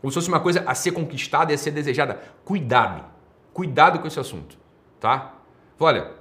Como 0.00 0.10
se 0.10 0.14
fosse 0.14 0.28
uma 0.28 0.40
coisa 0.40 0.62
a 0.66 0.74
ser 0.74 0.92
conquistada 0.92 1.52
e 1.52 1.54
a 1.54 1.58
ser 1.58 1.70
desejada. 1.70 2.20
Cuidado. 2.44 3.04
Cuidado 3.52 3.98
com 3.98 4.06
esse 4.06 4.20
assunto, 4.20 4.56
tá? 5.00 5.34
Olha, 5.80 6.12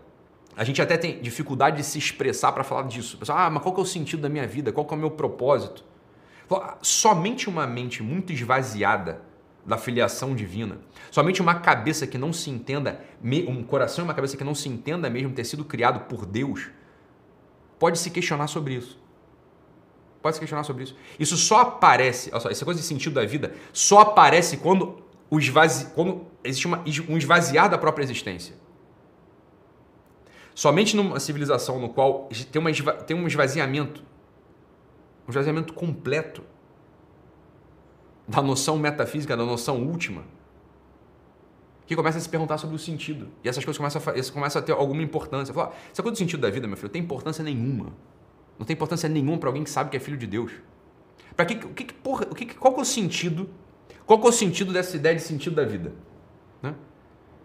a 0.55 0.63
gente 0.63 0.81
até 0.81 0.97
tem 0.97 1.21
dificuldade 1.21 1.77
de 1.77 1.83
se 1.83 1.99
expressar 1.99 2.51
para 2.51 2.63
falar 2.63 2.83
disso. 2.83 3.17
Pessoal, 3.17 3.37
ah, 3.37 3.49
mas 3.49 3.61
qual 3.61 3.75
que 3.75 3.79
é 3.79 3.83
o 3.83 3.85
sentido 3.85 4.21
da 4.23 4.29
minha 4.29 4.47
vida? 4.47 4.71
Qual 4.71 4.85
que 4.85 4.93
é 4.93 4.97
o 4.97 4.99
meu 4.99 5.11
propósito? 5.11 5.83
Somente 6.81 7.47
uma 7.47 7.67
mente 7.67 8.01
muito 8.01 8.33
esvaziada 8.33 9.21
da 9.63 9.77
filiação 9.77 10.33
divina. 10.33 10.79
Somente 11.11 11.41
uma 11.41 11.55
cabeça 11.55 12.07
que 12.07 12.17
não 12.17 12.33
se 12.33 12.49
entenda, 12.49 13.01
um 13.21 13.61
coração 13.61 14.03
e 14.03 14.07
uma 14.07 14.13
cabeça 14.13 14.37
que 14.37 14.43
não 14.43 14.55
se 14.55 14.67
entenda 14.69 15.09
mesmo 15.09 15.31
ter 15.31 15.43
sido 15.43 15.63
criado 15.65 16.07
por 16.07 16.25
Deus, 16.25 16.69
pode 17.77 17.99
se 17.99 18.09
questionar 18.09 18.47
sobre 18.47 18.75
isso. 18.75 18.97
Pode 20.27 20.35
se 20.35 20.41
questionar 20.41 20.65
sobre 20.65 20.83
isso. 20.83 20.93
Isso 21.17 21.37
só 21.37 21.61
aparece, 21.61 22.29
olha 22.33 22.41
só, 22.41 22.49
essa 22.49 22.65
coisa 22.65 22.81
de 22.81 22.85
sentido 22.85 23.13
da 23.13 23.25
vida 23.25 23.55
só 23.71 23.99
aparece 23.99 24.57
quando, 24.57 25.01
o 25.29 25.39
esvazi, 25.39 25.85
quando 25.95 26.25
existe 26.43 26.67
uma, 26.67 26.83
um 27.07 27.17
esvaziar 27.17 27.69
da 27.69 27.77
própria 27.77 28.03
existência. 28.03 28.53
Somente 30.53 30.97
numa 30.97 31.17
civilização 31.17 31.79
no 31.79 31.87
qual 31.87 32.27
tem, 32.51 32.59
uma, 32.59 32.73
tem 32.73 33.15
um 33.15 33.25
esvaziamento, 33.25 34.03
um 35.25 35.29
esvaziamento 35.29 35.73
completo 35.73 36.43
da 38.27 38.41
noção 38.41 38.77
metafísica, 38.77 39.37
da 39.37 39.45
noção 39.45 39.81
última, 39.81 40.25
que 41.85 41.95
começa 41.95 42.17
a 42.17 42.21
se 42.21 42.27
perguntar 42.27 42.57
sobre 42.57 42.75
o 42.75 42.79
sentido. 42.79 43.29
E 43.45 43.47
essas 43.47 43.63
coisas 43.63 43.77
começam 43.77 44.01
a, 44.01 44.33
começam 44.33 44.61
a 44.61 44.65
ter 44.65 44.73
alguma 44.73 45.01
importância. 45.01 45.53
Fala, 45.53 45.73
essa 45.89 46.03
coisa 46.03 46.15
do 46.15 46.17
sentido 46.17 46.41
da 46.41 46.49
vida, 46.49 46.67
meu 46.67 46.75
filho, 46.75 46.89
tem 46.89 47.01
importância 47.01 47.41
nenhuma. 47.41 47.93
Não 48.57 48.65
tem 48.65 48.73
importância 48.73 49.07
nenhuma 49.07 49.37
para 49.37 49.49
alguém 49.49 49.63
que 49.63 49.69
sabe 49.69 49.89
que 49.89 49.97
é 49.97 49.99
filho 49.99 50.17
de 50.17 50.27
Deus. 50.27 50.51
Para 51.35 51.45
que, 51.45 51.65
o 51.65 51.69
que, 51.69 51.93
porra, 51.93 52.25
que, 52.25 52.45
qual 52.45 52.73
que 52.73 52.79
é 52.79 52.83
o 52.83 52.85
sentido? 52.85 53.49
Qual 54.05 54.19
que 54.19 54.25
é 54.25 54.29
o 54.29 54.33
sentido 54.33 54.73
dessa 54.73 54.95
ideia 54.95 55.15
de 55.15 55.21
sentido 55.21 55.55
da 55.55 55.65
vida? 55.65 55.93
Né? 56.61 56.73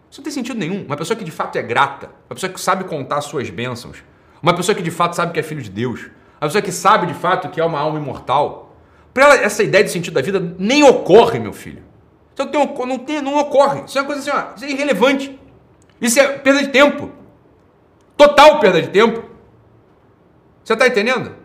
Isso 0.09 0.19
não 0.21 0.23
tem 0.23 0.33
sentido 0.33 0.57
nenhum. 0.57 0.83
Uma 0.85 0.97
pessoa 0.97 1.15
que 1.15 1.23
de 1.23 1.31
fato 1.31 1.57
é 1.57 1.61
grata, 1.61 2.09
uma 2.29 2.35
pessoa 2.35 2.51
que 2.51 2.59
sabe 2.59 2.85
contar 2.85 3.21
suas 3.21 3.49
bênçãos, 3.49 4.03
uma 4.41 4.55
pessoa 4.55 4.75
que 4.75 4.81
de 4.81 4.91
fato 4.91 5.15
sabe 5.15 5.33
que 5.33 5.39
é 5.39 5.43
filho 5.43 5.61
de 5.61 5.69
Deus, 5.69 6.09
uma 6.41 6.47
pessoa 6.47 6.61
que 6.61 6.71
sabe 6.71 7.05
de 7.05 7.13
fato 7.13 7.49
que 7.49 7.61
é 7.61 7.65
uma 7.65 7.79
alma 7.79 7.99
imortal. 7.99 8.75
Para 9.13 9.25
ela, 9.25 9.35
essa 9.35 9.61
ideia 9.61 9.83
de 9.83 9.91
sentido 9.91 10.15
da 10.15 10.21
vida 10.21 10.55
nem 10.57 10.83
ocorre, 10.83 11.39
meu 11.39 11.53
filho. 11.53 11.83
Isso 12.37 12.49
não, 12.51 12.87
não, 12.87 12.97
tem, 12.97 13.21
não 13.21 13.37
ocorre. 13.37 13.83
Isso 13.85 13.97
é 13.97 14.01
uma 14.01 14.07
coisa 14.07 14.21
assim, 14.21 14.31
ó, 14.31 14.55
isso 14.55 14.65
é 14.65 14.71
irrelevante. 14.71 15.39
Isso 16.01 16.19
é 16.19 16.27
perda 16.39 16.63
de 16.63 16.69
tempo. 16.69 17.11
Total 18.17 18.59
perda 18.59 18.81
de 18.81 18.89
tempo. 18.89 19.23
Você 20.63 20.73
está 20.73 20.87
entendendo? 20.87 21.35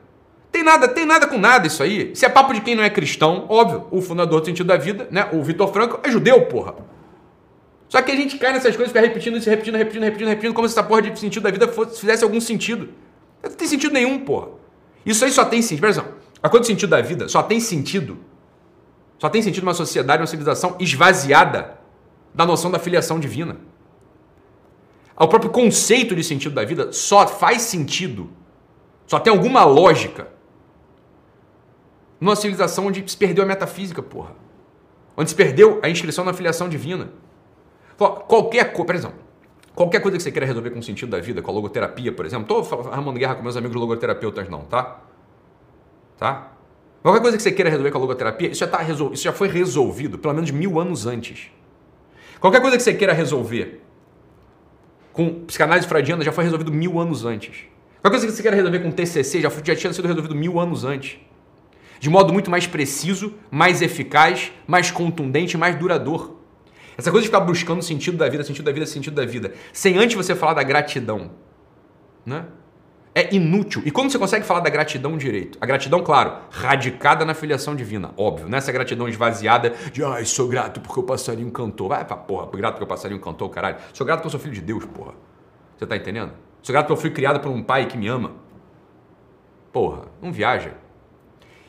Tem 0.51 0.63
nada, 0.63 0.89
tem 0.89 1.05
nada 1.05 1.27
com 1.27 1.39
nada 1.39 1.67
isso 1.67 1.83
aí. 1.83 2.13
Isso 2.13 2.25
é 2.25 2.29
papo 2.29 2.53
de 2.53 2.61
quem 2.61 2.75
não 2.75 2.83
é 2.83 2.91
cristão, 2.91 3.47
óbvio. 3.49 3.87
O 3.91 4.01
fundador 4.01 4.41
do 4.41 4.47
sentido 4.47 4.67
da 4.67 4.77
vida, 4.77 5.09
né? 5.11 5.29
O 5.33 5.43
Vitor 5.43 5.73
Franco 5.73 6.01
é 6.03 6.11
judeu, 6.11 6.47
porra. 6.47 6.75
Só 7.89 8.03
que 8.03 8.13
a 8.13 8.17
gente 8.17 8.39
cai 8.39 8.53
nessas 8.53 8.77
coisas, 8.77 8.93
fica 8.93 9.01
repetindo 9.01 9.37
isso, 9.37 9.49
repetindo, 9.49 9.77
repetindo, 9.77 10.03
repetindo, 10.03 10.29
repetindo, 10.29 10.55
como 10.55 10.69
se 10.69 10.75
essa 10.75 10.83
porra 10.83 11.03
de 11.03 11.19
sentido 11.19 11.43
da 11.43 11.51
vida 11.51 11.69
fosse, 11.69 12.01
fizesse 12.01 12.23
algum 12.23 12.41
sentido. 12.41 12.91
Não 13.43 13.51
tem 13.51 13.67
sentido 13.67 13.93
nenhum, 13.93 14.19
porra. 14.19 14.49
Isso 15.07 15.25
aí 15.25 15.31
só 15.31 15.45
tem 15.45 15.63
sentido. 15.63 15.81
Por 15.81 15.89
exemplo, 15.89 16.15
a 16.43 16.49
coisa 16.49 16.65
do 16.65 16.67
sentido 16.67 16.91
da 16.91 17.01
vida 17.01 17.29
só 17.29 17.43
tem 17.43 17.61
sentido. 17.61 18.19
Só 19.19 19.29
tem 19.29 19.43
sentido 19.43 19.63
uma 19.65 19.75
sociedade, 19.75 20.21
uma 20.21 20.27
civilização 20.27 20.77
esvaziada 20.79 21.79
da 22.35 22.47
noção 22.47 22.71
da 22.71 22.79
filiação 22.79 23.19
divina. 23.19 23.57
O 25.17 25.27
próprio 25.27 25.51
conceito 25.51 26.15
de 26.15 26.23
sentido 26.23 26.55
da 26.55 26.65
vida 26.65 26.93
só 26.93 27.27
faz 27.27 27.63
sentido, 27.63 28.31
só 29.09 29.19
tem 29.19 29.33
alguma 29.33 29.65
lógica 29.65 30.29
numa 32.21 32.37
civilização 32.37 32.87
onde 32.87 33.11
se 33.11 33.17
perdeu 33.17 33.43
a 33.43 33.47
metafísica, 33.47 34.03
porra. 34.03 34.33
Onde 35.17 35.31
se 35.31 35.35
perdeu 35.35 35.81
a 35.83 35.89
inscrição 35.89 36.25
na 36.25 36.35
filiação 36.35 36.69
divina. 36.69 37.11
Qualquer 37.97 38.73
coisa, 38.73 38.85
por 38.85 38.95
exemplo, 38.95 39.19
qualquer 39.75 40.01
coisa 40.01 40.19
que 40.19 40.23
você 40.23 40.31
queira 40.31 40.45
resolver 40.45 40.71
com 40.71 40.79
o 40.79 40.83
sentido 40.83 41.09
da 41.09 41.21
vida, 41.21 41.41
com 41.41 41.51
a 41.51 41.55
logoterapia, 41.55 42.13
por 42.13 42.27
exemplo, 42.27 42.61
estou 42.61 42.93
arrumando 42.93 43.19
guerra 43.19 43.35
com 43.35 43.43
meus 43.43 43.57
amigos 43.57 43.77
logoterapeutas, 43.77 44.47
não, 44.49 44.61
tá? 44.61 45.01
Tá? 46.19 46.53
Qualquer 47.03 47.23
coisa 47.23 47.37
que 47.39 47.43
você 47.43 47.51
queira 47.51 47.71
resolver 47.71 47.91
com 47.91 47.99
a 47.99 48.01
logoterapia, 48.03 48.51
isso 48.51 48.61
já, 48.61 48.69
tá 48.69 48.79
resol... 48.79 49.13
isso 49.15 49.25
já 49.25 49.33
foi 49.33 49.49
resolvido 49.49 50.19
pelo 50.19 50.35
menos 50.35 50.51
mil 50.51 50.79
anos 50.79 51.07
antes. 51.07 51.51
Qualquer 52.39 52.61
coisa 52.61 52.77
que 52.77 52.83
você 52.83 52.93
queira 52.93 53.15
resolver 53.15 53.81
com 55.15 55.47
psicanálise 55.47 55.89
freudiana 55.89 56.23
já 56.23 56.31
foi 56.31 56.45
resolvido 56.45 56.71
mil 56.71 57.01
anos 57.01 57.25
antes. 57.25 57.67
Qualquer 58.01 58.19
coisa 58.19 58.27
que 58.27 58.33
você 58.33 58.43
queira 58.43 58.57
resolver 58.57 58.79
com 58.81 58.91
TCC 58.91 59.41
já, 59.41 59.51
já 59.65 59.77
tinha 59.77 59.93
sido 59.93 60.07
resolvido 60.07 60.35
mil 60.35 60.61
anos 60.61 60.85
antes 60.85 61.19
de 62.01 62.09
modo 62.09 62.33
muito 62.33 62.51
mais 62.51 62.67
preciso, 62.67 63.35
mais 63.51 63.83
eficaz, 63.83 64.53
mais 64.67 64.91
contundente, 64.91 65.57
mais 65.57 65.77
duradouro. 65.77 66.39
Essa 66.97 67.11
coisa 67.11 67.23
de 67.23 67.29
ficar 67.29 67.41
buscando 67.41 67.83
sentido 67.83 68.17
da 68.17 68.29
vida, 68.29 68.43
sentido 68.43 68.65
da 68.65 68.73
vida, 68.73 68.87
sentido 68.87 69.15
da 69.15 69.25
vida, 69.25 69.55
sem 69.73 69.99
antes 69.99 70.17
você 70.17 70.35
falar 70.35 70.55
da 70.55 70.63
gratidão, 70.63 71.31
né? 72.27 72.47
É 73.15 73.35
inútil. 73.35 73.83
E 73.85 73.91
quando 73.91 74.13
você 74.13 74.19
consegue 74.19 74.45
falar 74.45 74.61
da 74.61 74.71
gratidão 74.71 75.17
direito? 75.17 75.59
A 75.61 75.67
gratidão, 75.67 76.03
claro, 76.03 76.39
radicada 76.51 77.25
na 77.25 77.35
filiação 77.35 77.75
divina, 77.75 78.13
óbvio. 78.17 78.49
Não 78.49 78.57
é 78.57 78.59
essa 78.59 78.71
gratidão 78.71 79.09
esvaziada 79.09 79.75
de, 79.93 80.05
ai, 80.05 80.25
sou 80.25 80.47
grato 80.47 80.81
porque 80.81 81.01
o 81.01 81.03
passarinho 81.03 81.51
cantou. 81.51 81.89
Vai 81.89 82.05
pra 82.05 82.17
porra, 82.17 82.49
grato 82.57 82.75
porque 82.75 82.85
o 82.85 82.87
passarinho 82.87 83.21
cantou, 83.21 83.49
caralho. 83.49 83.79
Sou 83.93 84.07
grato 84.07 84.19
porque 84.19 84.29
eu 84.29 84.31
sou 84.33 84.41
filho 84.41 84.55
de 84.55 84.61
Deus, 84.61 84.85
porra. 84.85 85.15
Você 85.77 85.87
tá 85.87 85.97
entendendo? 85.97 86.33
Sou 86.63 86.73
grato 86.73 86.87
porque 86.87 86.99
eu 86.99 87.01
fui 87.01 87.11
criado 87.11 87.41
por 87.41 87.51
um 87.51 87.63
pai 87.63 87.87
que 87.87 87.97
me 87.97 88.09
ama. 88.09 88.33
Porra, 89.73 90.03
não 90.21 90.33
viaja. 90.33 90.73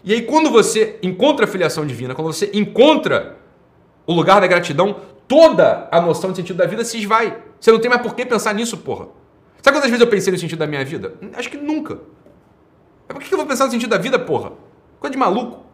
E 0.04 0.14
aí, 0.14 0.22
quando 0.22 0.50
você 0.50 0.98
encontra 1.04 1.46
a 1.46 1.48
filiação 1.48 1.86
divina, 1.86 2.16
quando 2.16 2.32
você 2.34 2.50
encontra 2.54 3.38
o 4.08 4.14
lugar 4.14 4.42
da 4.42 4.48
gratidão, 4.48 5.02
toda 5.28 5.88
a 5.92 6.02
noção 6.02 6.32
de 6.32 6.38
sentido 6.38 6.58
da 6.58 6.66
vida 6.66 6.84
se 6.84 6.98
esvai. 6.98 7.38
Você 7.60 7.72
não 7.72 7.80
tem 7.80 7.90
mais 7.90 8.02
por 8.02 8.16
que 8.16 8.26
pensar 8.26 8.54
nisso, 8.54 8.78
porra. 8.78 9.08
Sabe 9.62 9.78
quantas 9.78 9.90
vezes 9.90 10.02
eu 10.02 10.08
pensei 10.08 10.32
no 10.32 10.40
sentido 10.40 10.60
da 10.60 10.68
minha 10.68 10.84
vida? 10.84 11.14
Acho 11.34 11.50
que 11.50 11.58
nunca. 11.58 12.00
Mas 13.08 13.18
por 13.18 13.24
que 13.24 13.34
eu 13.34 13.38
vou 13.38 13.46
pensar 13.46 13.66
no 13.66 13.72
sentido 13.72 13.90
da 13.90 13.98
vida, 13.98 14.18
porra? 14.18 14.54
Coisa 15.00 15.12
de 15.12 15.18
maluco. 15.18 15.66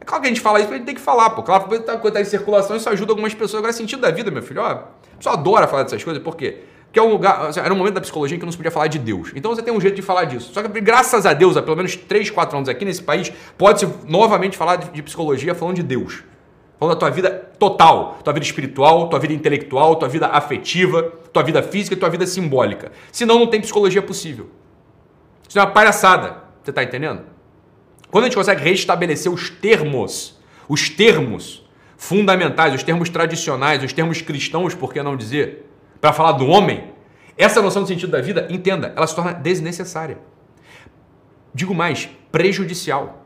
É 0.00 0.04
claro 0.04 0.22
que 0.22 0.28
a 0.28 0.30
gente 0.30 0.40
fala 0.40 0.58
isso, 0.58 0.68
mas 0.68 0.74
a 0.74 0.78
gente 0.78 0.86
tem 0.86 0.94
que 0.94 1.00
falar, 1.00 1.30
pô. 1.30 1.42
Claro, 1.42 1.64
quando 1.64 2.12
tá 2.12 2.20
em 2.20 2.24
circulação, 2.24 2.76
isso 2.76 2.88
ajuda 2.90 3.12
algumas 3.12 3.32
pessoas. 3.32 3.60
Agora, 3.60 3.72
sentido 3.72 4.00
da 4.00 4.10
vida, 4.10 4.30
meu 4.30 4.42
filho, 4.42 4.60
ó. 4.60 4.66
A 4.66 4.84
pessoa 5.16 5.34
adora 5.34 5.66
falar 5.66 5.84
dessas 5.84 6.02
coisas, 6.02 6.22
por 6.22 6.36
quê? 6.36 6.64
Que 6.92 6.98
é 6.98 7.02
um 7.02 7.10
lugar, 7.10 7.46
assim, 7.46 7.60
era 7.60 7.72
um 7.72 7.76
momento 7.76 7.94
da 7.94 8.00
psicologia 8.00 8.36
em 8.36 8.38
que 8.38 8.46
não 8.46 8.52
se 8.52 8.56
podia 8.56 8.70
falar 8.70 8.86
de 8.86 8.98
Deus. 8.98 9.30
Então 9.34 9.54
você 9.54 9.62
tem 9.62 9.72
um 9.72 9.80
jeito 9.80 9.94
de 9.94 10.02
falar 10.02 10.24
disso. 10.24 10.52
Só 10.52 10.62
que 10.62 10.80
graças 10.80 11.26
a 11.26 11.34
Deus, 11.34 11.56
há 11.56 11.62
pelo 11.62 11.76
menos 11.76 11.94
3, 11.94 12.30
4 12.30 12.56
anos 12.56 12.68
aqui 12.68 12.84
nesse 12.84 13.02
país, 13.02 13.30
pode-se 13.58 13.86
novamente 14.06 14.56
falar 14.56 14.76
de, 14.76 15.02
psicologia 15.02 15.54
falando 15.54 15.76
de 15.76 15.82
Deus. 15.82 16.22
Falando 16.78 16.94
da 16.94 17.00
tua 17.00 17.10
vida 17.10 17.30
total, 17.58 18.18
tua 18.24 18.32
vida 18.32 18.46
espiritual, 18.46 19.08
tua 19.08 19.18
vida 19.18 19.34
intelectual, 19.34 19.96
tua 19.96 20.08
vida 20.08 20.28
afetiva, 20.28 21.02
tua 21.32 21.42
vida 21.42 21.62
física 21.62 21.94
e 21.94 21.98
tua 21.98 22.08
vida 22.08 22.26
simbólica. 22.26 22.90
Senão 23.12 23.38
não 23.38 23.46
tem 23.46 23.60
psicologia 23.60 24.00
possível. 24.00 24.48
Isso 25.46 25.58
é 25.58 25.62
uma 25.62 25.70
palhaçada. 25.70 26.44
Você 26.62 26.70
está 26.70 26.82
entendendo? 26.82 27.22
Quando 28.10 28.24
a 28.24 28.26
gente 28.28 28.36
consegue 28.36 28.62
restabelecer 28.62 29.30
os 29.30 29.50
termos, 29.50 30.38
os 30.68 30.88
termos 30.88 31.68
fundamentais, 31.96 32.72
os 32.74 32.82
termos 32.82 33.10
tradicionais, 33.10 33.82
os 33.82 33.92
termos 33.92 34.22
cristãos, 34.22 34.74
por 34.74 34.92
que 34.92 35.02
não 35.02 35.16
dizer? 35.16 35.67
Para 36.00 36.12
falar 36.12 36.32
do 36.32 36.46
homem, 36.46 36.92
essa 37.36 37.62
noção 37.62 37.82
do 37.82 37.88
sentido 37.88 38.10
da 38.10 38.20
vida, 38.20 38.46
entenda, 38.50 38.92
ela 38.96 39.06
se 39.06 39.14
torna 39.14 39.32
desnecessária. 39.32 40.18
Digo 41.54 41.74
mais, 41.74 42.08
prejudicial. 42.30 43.24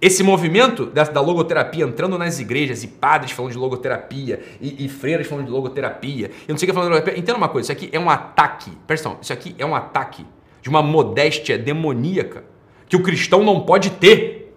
Esse 0.00 0.22
movimento 0.22 0.86
da, 0.86 1.20
logoterapia 1.20 1.84
entrando 1.84 2.16
nas 2.16 2.38
igrejas 2.38 2.82
e 2.82 2.88
padres 2.88 3.32
falando 3.32 3.52
de 3.52 3.58
logoterapia 3.58 4.40
e, 4.60 4.86
e 4.86 4.88
freiras 4.88 5.26
falando 5.26 5.46
de 5.46 5.50
logoterapia, 5.50 6.30
eu 6.48 6.52
não 6.52 6.58
sei 6.58 6.66
o 6.66 6.70
que 6.70 6.74
falando 6.74 6.88
de 6.88 6.94
logoterapia. 6.94 7.20
Entenda 7.20 7.36
uma 7.36 7.48
coisa, 7.48 7.72
isso 7.72 7.72
aqui 7.72 7.94
é 7.94 8.00
um 8.00 8.08
ataque, 8.08 8.70
presta 8.86 9.08
atenção, 9.08 9.22
isso 9.22 9.32
aqui 9.32 9.54
é 9.58 9.66
um 9.66 9.74
ataque 9.74 10.24
de 10.62 10.68
uma 10.70 10.82
modéstia 10.82 11.58
demoníaca 11.58 12.44
que 12.88 12.96
o 12.96 13.02
cristão 13.02 13.44
não 13.44 13.60
pode 13.60 13.90
ter. 13.90 14.54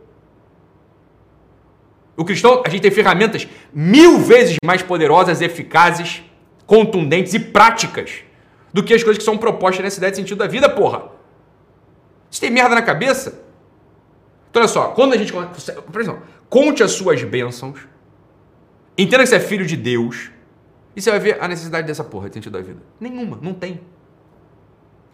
O 2.16 2.24
cristão, 2.24 2.64
a 2.66 2.70
gente 2.70 2.82
tem 2.82 2.92
ferramentas 2.92 3.48
mil 3.74 4.20
vezes 4.20 4.58
mais 4.64 4.82
poderosas, 4.82 5.42
eficazes 5.42 6.24
contundentes 6.66 7.34
e 7.34 7.40
práticas 7.40 8.24
do 8.72 8.84
que 8.84 8.94
as 8.94 9.04
coisas 9.04 9.18
que 9.18 9.24
são 9.24 9.38
propostas 9.38 9.84
nessa 9.84 9.98
ideia 9.98 10.12
de 10.12 10.18
sentido 10.18 10.38
da 10.40 10.48
vida, 10.48 10.70
porra. 10.70 11.12
Você 12.30 12.42
tem 12.42 12.50
merda 12.50 12.74
na 12.74 12.82
cabeça? 12.82 13.44
Então, 14.50 14.62
olha 14.62 14.68
só, 14.68 14.90
quando 14.90 15.14
a 15.14 15.18
gente. 15.18 15.32
Por 15.32 16.02
exemplo, 16.02 16.24
conte 16.50 16.84
as 16.84 16.92
suas 16.92 17.24
bênçãos, 17.24 17.88
entenda 18.98 19.24
que 19.24 19.30
você 19.30 19.36
é 19.36 19.40
filho 19.40 19.66
de 19.66 19.78
Deus, 19.78 20.32
e 20.96 21.02
você 21.02 21.10
vai 21.12 21.20
ver 21.20 21.38
a 21.42 21.48
necessidade 21.48 21.86
dessa 21.88 22.04
porra 22.04 22.30
de 22.30 22.36
sentido 22.36 22.54
da 22.54 22.62
vida. 22.62 22.82
Nenhuma, 23.00 23.38
não 23.42 23.54
tem. 23.54 23.82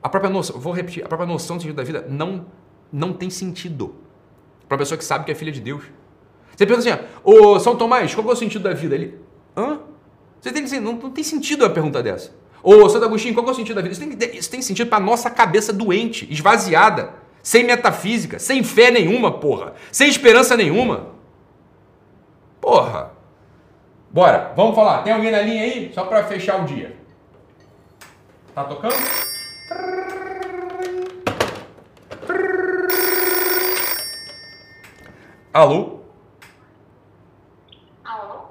A 0.02 0.08
própria 0.08 0.32
noção, 0.32 0.60
vou 0.60 0.72
repetir, 0.72 1.04
a 1.04 1.08
própria 1.08 1.28
noção 1.28 1.58
de 1.58 1.64
sentido 1.64 1.76
da 1.76 1.84
vida 1.84 2.06
não, 2.10 2.46
não 2.92 3.14
tem 3.14 3.30
sentido 3.30 3.96
para 4.68 4.76
a 4.76 4.78
pessoa 4.78 4.98
que 4.98 5.04
sabe 5.04 5.26
que 5.26 5.32
é 5.32 5.36
filha 5.36 5.52
de 5.52 5.60
Deus. 5.60 5.84
Você 6.56 6.66
pensa 6.66 6.80
assim, 6.80 7.04
ô 7.24 7.60
São 7.60 7.76
Tomás, 7.76 8.14
qual 8.14 8.28
é 8.30 8.34
o 8.34 8.36
sentido 8.36 8.64
da 8.64 8.74
vida? 8.74 8.96
Ele, 8.96 9.18
hã? 9.56 9.80
Você 10.40 10.52
tem 10.52 10.62
que 10.64 10.70
dizer, 10.70 10.80
não, 10.80 10.94
não 10.94 11.12
tem 11.12 11.24
sentido 11.24 11.64
uma 11.64 11.70
pergunta 11.70 12.02
dessa. 12.02 12.32
Ô, 12.64 12.88
Santo 12.90 13.06
Agostinho, 13.06 13.34
qual 13.34 13.48
é 13.48 13.52
o 13.52 13.54
sentido 13.54 13.76
da 13.76 13.82
vida? 13.82 13.94
Isso 13.94 14.18
tem, 14.18 14.38
isso 14.38 14.52
tem 14.52 14.62
sentido 14.62 14.90
para 14.90 15.00
nossa 15.00 15.30
cabeça 15.30 15.72
doente, 15.72 16.28
esvaziada, 16.32 17.14
sem 17.42 17.64
metafísica, 17.64 18.40
sem 18.40 18.64
fé 18.64 18.92
nenhuma, 18.92 19.32
porra, 19.32 19.74
sem 19.92 20.10
esperança 20.10 20.56
nenhuma. 20.56 21.08
Porra. 22.60 23.12
Bora, 24.12 24.54
vamos 24.56 24.76
falar. 24.76 25.04
Tem 25.04 25.14
alguém 25.14 25.32
na 25.32 25.42
linha 25.42 25.64
aí? 25.64 25.92
Só 25.94 26.04
para 26.06 26.24
fechar 26.24 26.62
o 26.62 26.66
dia. 26.66 26.98
Tá 28.56 28.64
tocando? 28.64 28.96
Alô? 35.54 36.00
Alô? 38.04 38.42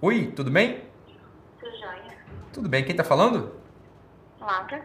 Oi, 0.00 0.32
tudo 0.34 0.50
bem? 0.50 0.83
Tudo 2.54 2.68
bem, 2.68 2.84
quem 2.84 2.94
tá 2.94 3.02
falando? 3.02 3.52
Laura. 4.40 4.80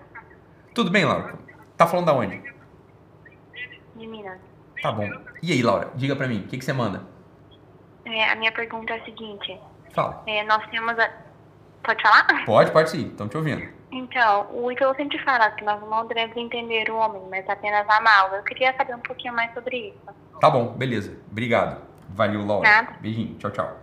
Tudo 0.73 0.89
bem, 0.89 1.05
Laura? 1.05 1.35
Tá 1.77 1.85
falando 1.85 2.07
da 2.07 2.13
onde? 2.13 2.41
De 3.95 4.07
Minas. 4.07 4.39
Tá 4.81 4.91
bom. 4.91 5.07
E 5.43 5.51
aí, 5.51 5.61
Laura, 5.61 5.91
diga 5.93 6.15
pra 6.15 6.27
mim, 6.27 6.39
o 6.39 6.47
que, 6.47 6.57
que 6.57 6.65
você 6.65 6.73
manda? 6.73 7.03
É, 8.05 8.31
a 8.31 8.35
minha 8.35 8.51
pergunta 8.51 8.91
é 8.93 8.99
a 8.99 9.05
seguinte. 9.05 9.55
Fala. 9.93 10.23
É, 10.25 10.43
nós 10.45 10.65
temos 10.71 10.97
a... 10.97 11.11
Pode 11.83 12.01
falar? 12.01 12.45
Pode, 12.45 12.71
pode 12.71 12.89
sim, 12.89 13.07
estão 13.09 13.29
te 13.29 13.37
ouvindo. 13.37 13.69
Então, 13.91 14.47
o 14.51 14.75
que 14.75 14.83
eu 14.83 14.95
sempre 14.95 15.19
falo 15.23 15.55
que 15.55 15.63
nós 15.63 15.79
não 15.81 16.07
devemos 16.07 16.35
entender 16.37 16.89
o 16.89 16.95
homem, 16.95 17.21
mas 17.29 17.47
apenas 17.47 17.87
amá-lo. 17.87 18.35
Eu 18.35 18.43
queria 18.43 18.75
saber 18.75 18.95
um 18.95 18.99
pouquinho 18.99 19.35
mais 19.35 19.53
sobre 19.53 19.89
isso. 19.89 20.15
Tá 20.41 20.49
bom, 20.49 20.73
beleza. 20.73 21.15
Obrigado. 21.29 21.81
Valeu, 22.09 22.43
Laura. 22.43 22.67
Nada. 22.67 22.95
Beijinho. 22.99 23.37
Tchau, 23.37 23.51
tchau. 23.51 23.77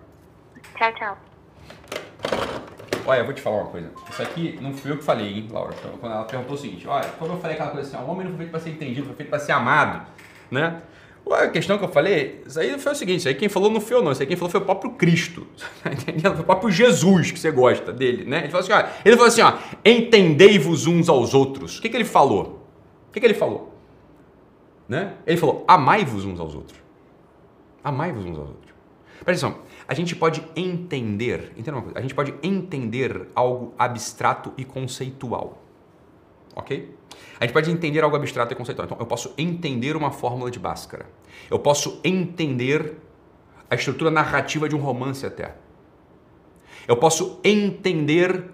Tchau, 0.76 0.92
tchau. 0.94 2.66
Olha, 3.06 3.20
eu 3.20 3.24
vou 3.24 3.34
te 3.34 3.40
falar 3.40 3.62
uma 3.62 3.70
coisa. 3.70 3.90
Isso 4.10 4.22
aqui 4.22 4.58
não 4.60 4.72
fui 4.72 4.90
eu 4.90 4.98
que 4.98 5.04
falei, 5.04 5.26
hein, 5.26 5.48
Laura? 5.50 5.74
Quando 6.00 6.12
ela 6.12 6.24
perguntou 6.24 6.54
o 6.54 6.58
seguinte, 6.58 6.86
olha, 6.86 7.08
quando 7.18 7.32
eu 7.32 7.38
falei 7.38 7.56
aquela 7.56 7.70
coisa 7.70 7.88
assim, 7.88 8.06
o 8.06 8.10
homem 8.10 8.24
não 8.24 8.32
foi 8.32 8.38
feito 8.38 8.50
para 8.50 8.60
ser 8.60 8.70
entendido, 8.70 9.06
foi 9.06 9.16
feito 9.16 9.28
para 9.28 9.38
ser 9.38 9.52
amado, 9.52 10.06
né? 10.50 10.82
A 11.28 11.48
questão 11.48 11.76
que 11.76 11.84
eu 11.84 11.88
falei, 11.88 12.40
isso 12.46 12.58
aí 12.60 12.78
foi 12.78 12.92
o 12.92 12.94
seguinte, 12.94 13.18
isso 13.18 13.28
aí 13.28 13.34
quem 13.34 13.48
falou 13.48 13.68
não 13.68 13.80
foi 13.80 13.96
eu 13.96 14.02
não, 14.02 14.12
isso 14.12 14.22
aí 14.22 14.28
quem 14.28 14.36
falou 14.36 14.48
foi 14.48 14.60
o 14.60 14.64
próprio 14.64 14.92
Cristo, 14.92 15.44
tá 15.82 15.92
entendendo? 15.92 16.34
Foi 16.34 16.42
o 16.42 16.44
próprio 16.44 16.70
Jesus 16.70 17.32
que 17.32 17.38
você 17.38 17.50
gosta 17.50 17.92
dele, 17.92 18.24
né? 18.24 18.40
Ele 18.40 18.48
falou 18.48 18.60
assim, 18.60 18.72
ó, 18.72 18.88
ele 19.04 19.16
falou 19.16 19.28
assim, 19.28 19.42
ó, 19.42 19.54
entendei-vos 19.84 20.86
uns 20.86 21.08
aos 21.08 21.34
outros. 21.34 21.78
O 21.78 21.82
que, 21.82 21.88
que 21.88 21.96
ele 21.96 22.04
falou? 22.04 22.64
O 23.08 23.12
que, 23.12 23.18
que 23.18 23.26
ele 23.26 23.34
falou? 23.34 23.74
Né? 24.88 25.14
Ele 25.26 25.36
falou, 25.36 25.64
amai-vos 25.66 26.24
uns 26.24 26.38
aos 26.38 26.54
outros. 26.54 26.78
Amai-vos 27.82 28.24
uns 28.24 28.38
aos 28.38 28.48
outros. 28.48 28.75
Presta 29.24 29.46
atenção, 29.46 29.62
a 29.88 29.94
gente 29.94 30.14
pode 30.14 30.46
entender, 30.54 31.52
entenda 31.56 31.76
uma 31.76 31.82
coisa, 31.82 31.98
a 31.98 32.02
gente 32.02 32.14
pode 32.14 32.34
entender 32.42 33.28
algo 33.34 33.74
abstrato 33.78 34.52
e 34.56 34.64
conceitual, 34.64 35.62
ok? 36.54 36.94
A 37.38 37.44
gente 37.44 37.52
pode 37.52 37.70
entender 37.70 38.02
algo 38.02 38.16
abstrato 38.16 38.52
e 38.52 38.56
conceitual. 38.56 38.86
Então, 38.86 38.98
eu 38.98 39.06
posso 39.06 39.34
entender 39.36 39.96
uma 39.96 40.10
fórmula 40.10 40.50
de 40.50 40.58
Bhaskara. 40.58 41.06
Eu 41.50 41.58
posso 41.58 42.00
entender 42.02 42.96
a 43.68 43.74
estrutura 43.74 44.10
narrativa 44.10 44.68
de 44.68 44.74
um 44.74 44.78
romance 44.78 45.24
até. 45.26 45.54
Eu 46.88 46.96
posso 46.96 47.40
entender 47.42 48.44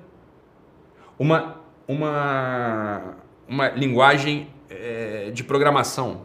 uma, 1.19 1.61
uma, 1.87 3.17
uma 3.47 3.69
linguagem 3.69 4.49
é, 4.69 5.31
de 5.31 5.45
programação. 5.45 6.23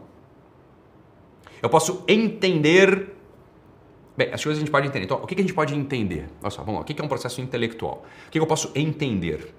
Eu 1.62 1.68
posso 1.68 2.04
entender. 2.08 3.17
Bem, 4.18 4.30
as 4.32 4.42
coisas 4.42 4.58
a 4.58 4.64
gente 4.64 4.72
pode 4.72 4.88
entender. 4.88 5.04
Então, 5.04 5.22
o 5.22 5.26
que 5.26 5.34
a 5.34 5.40
gente 5.40 5.54
pode 5.54 5.74
entender? 5.74 6.28
Olha 6.42 6.50
só, 6.50 6.62
vamos 6.62 6.74
lá. 6.74 6.80
O 6.80 6.84
que 6.84 7.00
é 7.00 7.04
um 7.04 7.08
processo 7.08 7.40
intelectual? 7.40 8.04
O 8.26 8.30
que 8.30 8.38
eu 8.38 8.46
posso 8.46 8.70
entender? 8.74 9.54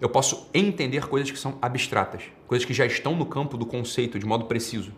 eu 0.00 0.08
posso 0.08 0.48
entender 0.54 1.06
coisas 1.06 1.30
que 1.30 1.38
são 1.38 1.58
abstratas, 1.60 2.22
coisas 2.46 2.64
que 2.64 2.72
já 2.72 2.86
estão 2.86 3.14
no 3.14 3.26
campo 3.26 3.56
do 3.56 3.66
conceito 3.66 4.18
de 4.18 4.24
modo 4.24 4.46
preciso. 4.46 4.92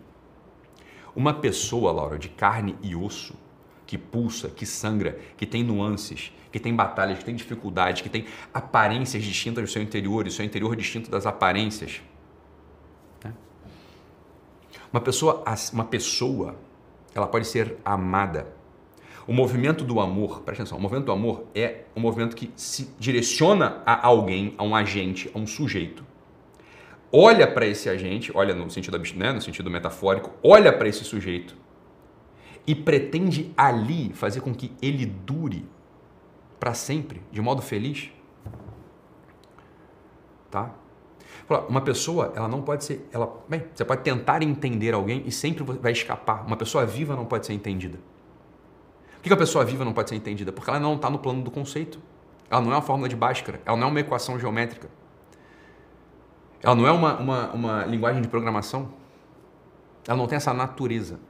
Uma 1.14 1.34
pessoa, 1.34 1.90
Laura, 1.90 2.18
de 2.18 2.28
carne 2.28 2.76
e 2.80 2.94
osso, 2.94 3.34
que 3.84 3.98
pulsa, 3.98 4.48
que 4.48 4.64
sangra, 4.64 5.18
que 5.36 5.44
tem 5.44 5.64
nuances, 5.64 6.32
que 6.52 6.60
tem 6.60 6.74
batalhas, 6.74 7.18
que 7.18 7.24
tem 7.24 7.34
dificuldades, 7.34 8.00
que 8.00 8.08
tem 8.08 8.26
aparências 8.54 9.22
distintas 9.24 9.64
do 9.64 9.70
seu 9.70 9.82
interior 9.82 10.26
e 10.26 10.30
seu 10.30 10.44
interior 10.44 10.76
distinto 10.76 11.10
das 11.10 11.26
aparências. 11.26 12.00
Né? 13.24 13.34
Uma 14.92 15.00
pessoa, 15.00 15.42
uma 15.72 15.84
pessoa, 15.84 16.56
ela 17.12 17.26
pode 17.26 17.46
ser 17.46 17.76
amada 17.84 18.61
o 19.26 19.32
movimento 19.32 19.84
do 19.84 20.00
amor, 20.00 20.42
presta 20.42 20.62
atenção, 20.62 20.78
o 20.78 20.80
movimento 20.80 21.06
do 21.06 21.12
amor 21.12 21.44
é 21.54 21.82
um 21.94 22.00
movimento 22.00 22.34
que 22.34 22.50
se 22.56 22.94
direciona 22.98 23.82
a 23.86 24.06
alguém, 24.06 24.54
a 24.58 24.64
um 24.64 24.74
agente, 24.74 25.30
a 25.34 25.38
um 25.38 25.46
sujeito. 25.46 26.04
Olha 27.12 27.46
para 27.46 27.66
esse 27.66 27.88
agente, 27.88 28.32
olha 28.34 28.54
no 28.54 28.70
sentido, 28.70 28.98
né, 29.16 29.32
no 29.32 29.40
sentido 29.40 29.70
metafórico, 29.70 30.30
olha 30.42 30.72
para 30.72 30.88
esse 30.88 31.04
sujeito 31.04 31.56
e 32.66 32.74
pretende 32.74 33.52
ali 33.56 34.12
fazer 34.14 34.40
com 34.40 34.54
que 34.54 34.72
ele 34.80 35.04
dure 35.04 35.66
para 36.58 36.74
sempre, 36.74 37.22
de 37.30 37.40
modo 37.40 37.60
feliz. 37.60 38.10
Tá? 40.50 40.74
Uma 41.68 41.80
pessoa, 41.80 42.32
ela 42.34 42.48
não 42.48 42.62
pode 42.62 42.84
ser, 42.84 43.06
ela, 43.12 43.42
bem, 43.48 43.64
você 43.74 43.84
pode 43.84 44.02
tentar 44.02 44.42
entender 44.42 44.94
alguém 44.94 45.22
e 45.26 45.32
sempre 45.32 45.64
vai 45.64 45.92
escapar. 45.92 46.46
Uma 46.46 46.56
pessoa 46.56 46.86
viva 46.86 47.16
não 47.16 47.26
pode 47.26 47.46
ser 47.46 47.52
entendida. 47.52 47.98
Por 49.22 49.28
que 49.28 49.34
a 49.34 49.36
pessoa 49.36 49.64
viva 49.64 49.84
não 49.84 49.92
pode 49.92 50.08
ser 50.08 50.16
entendida? 50.16 50.50
Porque 50.50 50.68
ela 50.68 50.80
não 50.80 50.96
está 50.96 51.08
no 51.08 51.16
plano 51.16 51.42
do 51.42 51.50
conceito. 51.50 52.00
Ela 52.50 52.60
não 52.60 52.72
é 52.72 52.74
uma 52.74 52.82
fórmula 52.82 53.08
de 53.08 53.14
Bhaskara, 53.14 53.60
ela 53.64 53.76
não 53.76 53.86
é 53.86 53.90
uma 53.90 54.00
equação 54.00 54.36
geométrica. 54.38 54.90
Ela 56.60 56.74
não 56.74 56.86
é 56.86 56.90
uma, 56.90 57.18
uma, 57.18 57.52
uma 57.52 57.84
linguagem 57.84 58.20
de 58.20 58.26
programação. 58.26 58.92
Ela 60.08 60.16
não 60.16 60.26
tem 60.26 60.36
essa 60.36 60.52
natureza. 60.52 61.20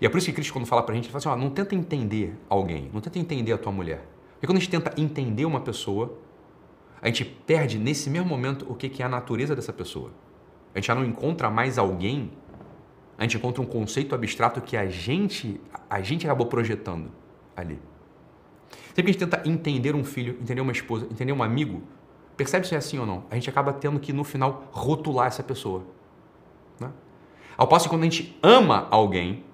E 0.00 0.06
é 0.06 0.08
por 0.08 0.18
isso 0.18 0.26
que 0.26 0.32
Cristo, 0.32 0.52
quando 0.52 0.66
fala 0.66 0.82
pra 0.82 0.92
gente, 0.92 1.04
ele 1.04 1.12
fala 1.12 1.36
assim: 1.36 1.40
ó, 1.40 1.44
não 1.44 1.50
tenta 1.50 1.74
entender 1.76 2.36
alguém, 2.48 2.90
não 2.92 3.00
tenta 3.00 3.18
entender 3.18 3.52
a 3.52 3.58
tua 3.58 3.70
mulher. 3.70 4.04
Porque 4.32 4.48
quando 4.48 4.56
a 4.56 4.60
gente 4.60 4.70
tenta 4.70 4.92
entender 5.00 5.44
uma 5.44 5.60
pessoa, 5.60 6.18
a 7.00 7.06
gente 7.06 7.24
perde 7.24 7.78
nesse 7.78 8.10
mesmo 8.10 8.28
momento 8.28 8.66
o 8.68 8.74
que 8.74 9.00
é 9.00 9.06
a 9.06 9.08
natureza 9.08 9.54
dessa 9.54 9.72
pessoa. 9.72 10.10
A 10.74 10.78
gente 10.78 10.88
já 10.88 10.96
não 10.96 11.04
encontra 11.04 11.48
mais 11.48 11.78
alguém 11.78 12.32
a 13.18 13.24
gente 13.24 13.36
encontra 13.36 13.60
um 13.60 13.66
conceito 13.66 14.14
abstrato 14.14 14.60
que 14.60 14.76
a 14.76 14.86
gente, 14.86 15.60
a 15.88 16.00
gente 16.00 16.26
acabou 16.26 16.46
projetando 16.46 17.10
ali. 17.56 17.80
Sempre 18.88 19.02
que 19.02 19.10
a 19.10 19.12
gente 19.12 19.18
tenta 19.18 19.48
entender 19.48 19.94
um 19.94 20.04
filho, 20.04 20.36
entender 20.40 20.60
uma 20.60 20.72
esposa, 20.72 21.06
entender 21.10 21.32
um 21.32 21.42
amigo, 21.42 21.82
percebe 22.36 22.66
se 22.66 22.74
é 22.74 22.78
assim 22.78 22.98
ou 22.98 23.06
não? 23.06 23.24
A 23.30 23.34
gente 23.34 23.48
acaba 23.48 23.72
tendo 23.72 23.98
que, 24.00 24.12
no 24.12 24.24
final, 24.24 24.68
rotular 24.72 25.26
essa 25.26 25.42
pessoa. 25.42 25.84
Né? 26.80 26.90
Ao 27.56 27.66
passo 27.66 27.84
que 27.84 27.90
quando 27.90 28.02
a 28.02 28.04
gente 28.04 28.38
ama 28.42 28.88
alguém, 28.90 29.44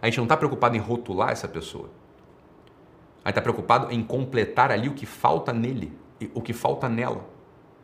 a 0.00 0.06
gente 0.06 0.18
não 0.18 0.24
está 0.24 0.36
preocupado 0.36 0.76
em 0.76 0.80
rotular 0.80 1.30
essa 1.30 1.48
pessoa. 1.48 1.90
A 3.24 3.28
gente 3.28 3.38
está 3.38 3.42
preocupado 3.42 3.92
em 3.92 4.02
completar 4.02 4.70
ali 4.70 4.88
o 4.88 4.94
que 4.94 5.06
falta 5.06 5.52
nele, 5.52 5.92
o 6.32 6.40
que 6.40 6.52
falta 6.52 6.88
nela 6.88 7.39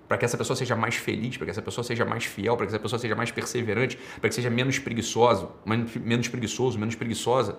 para 0.08 0.16
que 0.16 0.24
essa 0.24 0.36
pessoa 0.36 0.56
seja 0.56 0.76
mais 0.76 0.94
feliz, 0.94 1.36
para 1.36 1.46
que 1.46 1.50
essa 1.50 1.62
pessoa 1.62 1.84
seja 1.84 2.04
mais 2.04 2.24
fiel, 2.24 2.56
para 2.56 2.66
que 2.66 2.70
essa 2.70 2.78
pessoa 2.78 2.98
seja 2.98 3.14
mais 3.14 3.30
perseverante, 3.30 3.98
para 4.20 4.28
que 4.28 4.34
seja 4.34 4.50
menos 4.50 4.78
preguiçoso, 4.78 5.50
menos 5.64 6.28
preguiçoso, 6.28 6.78
menos 6.78 6.94
preguiçosa. 6.94 7.58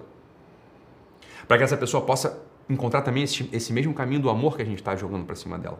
Para 1.47 1.57
que 1.57 1.63
essa 1.63 1.77
pessoa 1.77 2.03
possa 2.05 2.41
encontrar 2.69 3.01
também 3.01 3.23
esse, 3.23 3.49
esse 3.51 3.73
mesmo 3.73 3.93
caminho 3.93 4.21
do 4.21 4.29
amor 4.29 4.55
que 4.55 4.61
a 4.61 4.65
gente 4.65 4.79
está 4.79 4.95
jogando 4.95 5.25
para 5.25 5.35
cima 5.35 5.57
dela. 5.57 5.79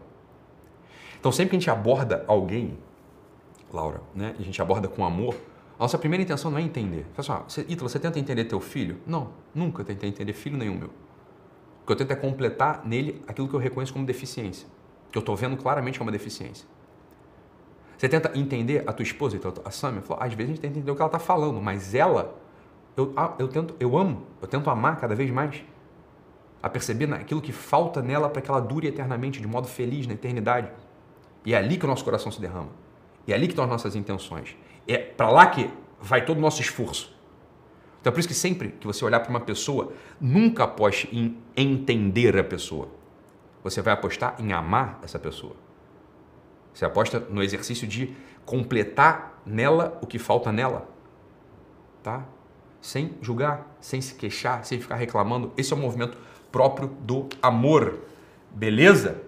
Então, 1.20 1.32
sempre 1.32 1.52
que 1.52 1.56
a 1.56 1.60
gente 1.60 1.70
aborda 1.70 2.24
alguém, 2.28 2.78
Laura, 3.72 4.02
né, 4.14 4.36
a 4.38 4.42
gente 4.42 4.62
aborda 4.62 4.88
com 4.88 5.06
amor, 5.06 5.36
a 5.80 5.84
nossa 5.84 5.98
primeira 5.98 6.24
intenção 6.24 6.52
não 6.52 6.58
é 6.58 6.62
entender. 6.62 7.06
Fala 7.14 7.46
assim, 7.46 7.62
ah, 7.62 7.66
Ítalo, 7.72 7.90
você 7.90 8.00
tenta 8.00 8.20
entender 8.20 8.46
teu 8.46 8.60
filho? 8.60 8.98
Não, 9.06 9.30
nunca 9.54 9.84
tentei 9.84 10.10
entender 10.10 10.34
filho 10.34 10.58
nenhum 10.58 10.76
meu. 10.76 10.90
O 11.84 11.86
que 11.86 11.94
eu 11.94 11.96
tento 11.96 12.12
é 12.12 12.16
completar 12.16 12.86
nele 12.86 13.22
aquilo 13.28 13.48
que 13.48 13.54
eu 13.54 13.60
reconheço 13.60 13.94
como 13.94 14.06
deficiência 14.06 14.68
que 15.12 15.18
eu 15.18 15.22
estou 15.22 15.36
vendo 15.36 15.58
claramente 15.58 15.98
que 15.98 16.02
é 16.02 16.06
uma 16.06 16.12
deficiência. 16.12 16.68
Você 17.98 18.08
tenta 18.08 18.32
entender 18.38 18.84
a 18.88 18.94
tua 18.94 19.04
esposa, 19.04 19.36
então, 19.36 19.52
a 19.66 19.72
Samia, 19.72 20.02
falou, 20.02 20.22
às 20.22 20.32
vezes 20.34 20.52
a 20.52 20.54
gente 20.54 20.62
tenta 20.62 20.78
entender 20.78 20.92
o 20.92 20.96
que 20.96 21.02
ela 21.02 21.08
está 21.08 21.20
falando, 21.20 21.60
mas 21.60 21.96
ela, 21.96 22.36
eu, 22.96 23.14
eu, 23.40 23.48
tento, 23.48 23.76
eu 23.80 23.98
amo, 23.98 24.24
eu 24.40 24.48
tento 24.48 24.70
amar 24.70 25.00
cada 25.00 25.16
vez 25.16 25.32
mais, 25.32 25.64
a 26.62 26.70
perceber 26.70 27.12
aquilo 27.14 27.42
que 27.42 27.52
falta 27.52 28.02
nela 28.02 28.30
para 28.30 28.42
que 28.42 28.52
ela 28.52 28.60
dure 28.60 28.88
eternamente, 28.88 29.42
de 29.42 29.48
modo 29.48 29.68
feliz, 29.68 30.06
na 30.06 30.14
eternidade. 30.14 30.70
E 31.44 31.54
é 31.54 31.58
ali 31.58 31.78
que 31.78 31.86
o 31.86 31.88
nosso 31.88 32.04
coração 32.04 32.32
se 32.32 32.40
derrama. 32.40 32.70
E 33.26 33.32
é 33.32 33.36
ali 33.36 33.48
que 33.48 33.54
estão 33.54 33.64
as 33.64 33.70
nossas 33.70 33.96
intenções. 33.96 34.56
É 34.88 34.98
para 34.98 35.30
lá 35.30 35.48
que 35.48 35.70
vai 36.00 36.24
todo 36.24 36.38
o 36.38 36.42
nosso 36.42 36.62
esforço. 36.62 37.16
Então 38.00 38.12
é 38.12 38.14
por 38.14 38.20
isso 38.20 38.28
que 38.28 38.34
sempre 38.34 38.70
que 38.70 38.86
você 38.86 39.04
olhar 39.04 39.20
para 39.22 39.30
uma 39.30 39.40
pessoa, 39.40 39.94
nunca 40.20 40.66
aposte 40.66 41.10
em 41.12 41.38
entender 41.56 42.38
a 42.38 42.44
pessoa 42.44 42.90
você 43.70 43.82
vai 43.82 43.94
apostar 43.94 44.36
em 44.40 44.54
amar 44.54 45.00
essa 45.04 45.20
pessoa. 45.20 45.56
Você 46.74 46.86
aposta 46.86 47.20
no 47.20 47.44
exercício 47.44 47.88
de 47.88 48.16
completar 48.46 49.42
nela 49.46 49.98
o 50.02 50.08
que 50.08 50.18
falta 50.18 50.52
nela. 50.52 50.88
Tá? 52.02 52.24
Sem 52.80 53.16
julgar, 53.22 53.76
sem 53.82 54.00
se 54.00 54.14
queixar, 54.16 54.64
sem 54.64 54.80
ficar 54.80 54.96
reclamando. 54.96 55.52
Esse 55.58 55.74
é 55.74 55.76
o 55.76 55.80
movimento 55.80 56.18
próprio 56.52 56.88
do 57.02 57.28
amor. 57.42 58.00
Beleza? 58.52 59.22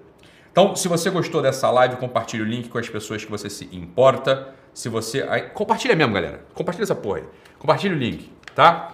Então, 0.52 0.76
se 0.76 0.88
você 0.88 1.10
gostou 1.10 1.42
dessa 1.42 1.70
live, 1.70 1.98
compartilhe 1.98 2.44
o 2.44 2.46
link 2.46 2.70
com 2.70 2.78
as 2.78 2.88
pessoas 2.88 3.26
que 3.26 3.32
você 3.32 3.50
se 3.50 3.66
importa. 3.76 4.54
Se 4.74 4.88
você. 4.88 5.26
Compartilha 5.54 5.96
mesmo, 5.96 6.14
galera. 6.14 6.46
Compartilha 6.54 6.84
essa 6.84 6.96
porra 6.96 7.18
aí. 7.18 7.26
Compartilha 7.58 7.94
o 7.94 7.98
link, 7.98 8.32
tá? 8.56 8.94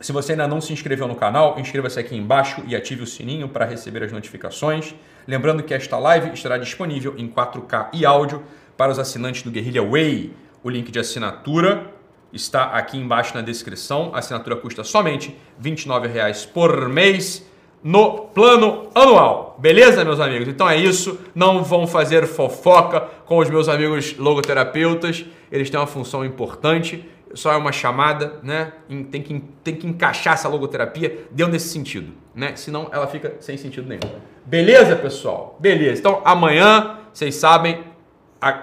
Se 0.00 0.12
você 0.12 0.32
ainda 0.32 0.46
não 0.46 0.60
se 0.60 0.72
inscreveu 0.72 1.08
no 1.08 1.16
canal, 1.16 1.58
inscreva-se 1.58 1.98
aqui 1.98 2.14
embaixo 2.14 2.62
e 2.68 2.76
ative 2.76 3.02
o 3.02 3.06
sininho 3.06 3.48
para 3.48 3.64
receber 3.64 4.04
as 4.04 4.12
notificações. 4.12 4.94
Lembrando 5.26 5.62
que 5.62 5.74
esta 5.74 5.98
live 5.98 6.32
estará 6.32 6.56
disponível 6.56 7.14
em 7.18 7.26
4K 7.26 7.88
e 7.92 8.06
áudio 8.06 8.44
para 8.76 8.92
os 8.92 8.98
assinantes 8.98 9.42
do 9.42 9.50
Guerrilla 9.50 9.84
Way. 9.84 10.32
O 10.62 10.70
link 10.70 10.92
de 10.92 11.00
assinatura 11.00 11.90
está 12.32 12.66
aqui 12.66 12.96
embaixo 12.96 13.34
na 13.34 13.42
descrição. 13.42 14.12
A 14.14 14.20
assinatura 14.20 14.54
custa 14.54 14.84
somente 14.84 15.36
R$ 15.60 15.70
29,00 15.70 16.48
por 16.52 16.88
mês 16.88 17.44
no 17.82 18.28
plano 18.28 18.90
anual. 18.94 19.56
Beleza, 19.58 20.04
meus 20.04 20.20
amigos? 20.20 20.46
Então 20.46 20.70
é 20.70 20.76
isso. 20.76 21.18
Não 21.34 21.64
vão 21.64 21.88
fazer 21.88 22.24
fofoca 22.24 23.00
com 23.26 23.38
os 23.38 23.50
meus 23.50 23.68
amigos 23.68 24.16
logoterapeutas. 24.16 25.24
Eles 25.50 25.68
têm 25.70 25.80
uma 25.80 25.86
função 25.88 26.24
importante 26.24 27.04
só 27.34 27.52
é 27.52 27.56
uma 27.56 27.72
chamada, 27.72 28.40
né? 28.42 28.72
Tem 29.10 29.22
que, 29.22 29.44
tem 29.62 29.74
que 29.74 29.86
encaixar 29.86 30.34
essa 30.34 30.48
logoterapia 30.48 31.26
dentro 31.30 31.52
desse 31.52 31.68
sentido, 31.68 32.12
né? 32.34 32.56
Senão 32.56 32.88
ela 32.92 33.06
fica 33.06 33.36
sem 33.40 33.56
sentido 33.56 33.88
nenhum. 33.88 34.18
Beleza, 34.44 34.96
pessoal? 34.96 35.56
Beleza. 35.60 36.00
Então 36.00 36.22
amanhã, 36.24 36.98
vocês 37.12 37.34
sabem, 37.34 37.84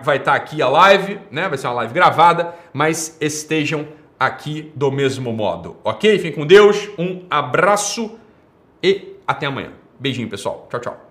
vai 0.04 0.17
estar 0.17 0.34
aqui 0.34 0.62
a 0.62 0.67
live, 0.67 1.19
né? 1.30 1.47
Vai 1.47 1.58
ser 1.58 1.67
uma 1.67 1.73
live 1.73 1.93
gravada, 1.93 2.54
mas 2.73 3.17
estejam 3.19 3.88
aqui 4.19 4.71
do 4.75 4.91
mesmo 4.91 5.32
modo, 5.32 5.78
ok? 5.84 6.17
Fiquem 6.17 6.32
com 6.32 6.47
Deus, 6.47 6.89
um 6.97 7.25
abraço 7.30 8.17
e 8.82 9.15
até 9.28 9.45
amanhã. 9.45 9.71
Beijinho, 9.99 10.30
pessoal. 10.30 10.67
Tchau, 10.69 10.80
tchau. 10.80 11.04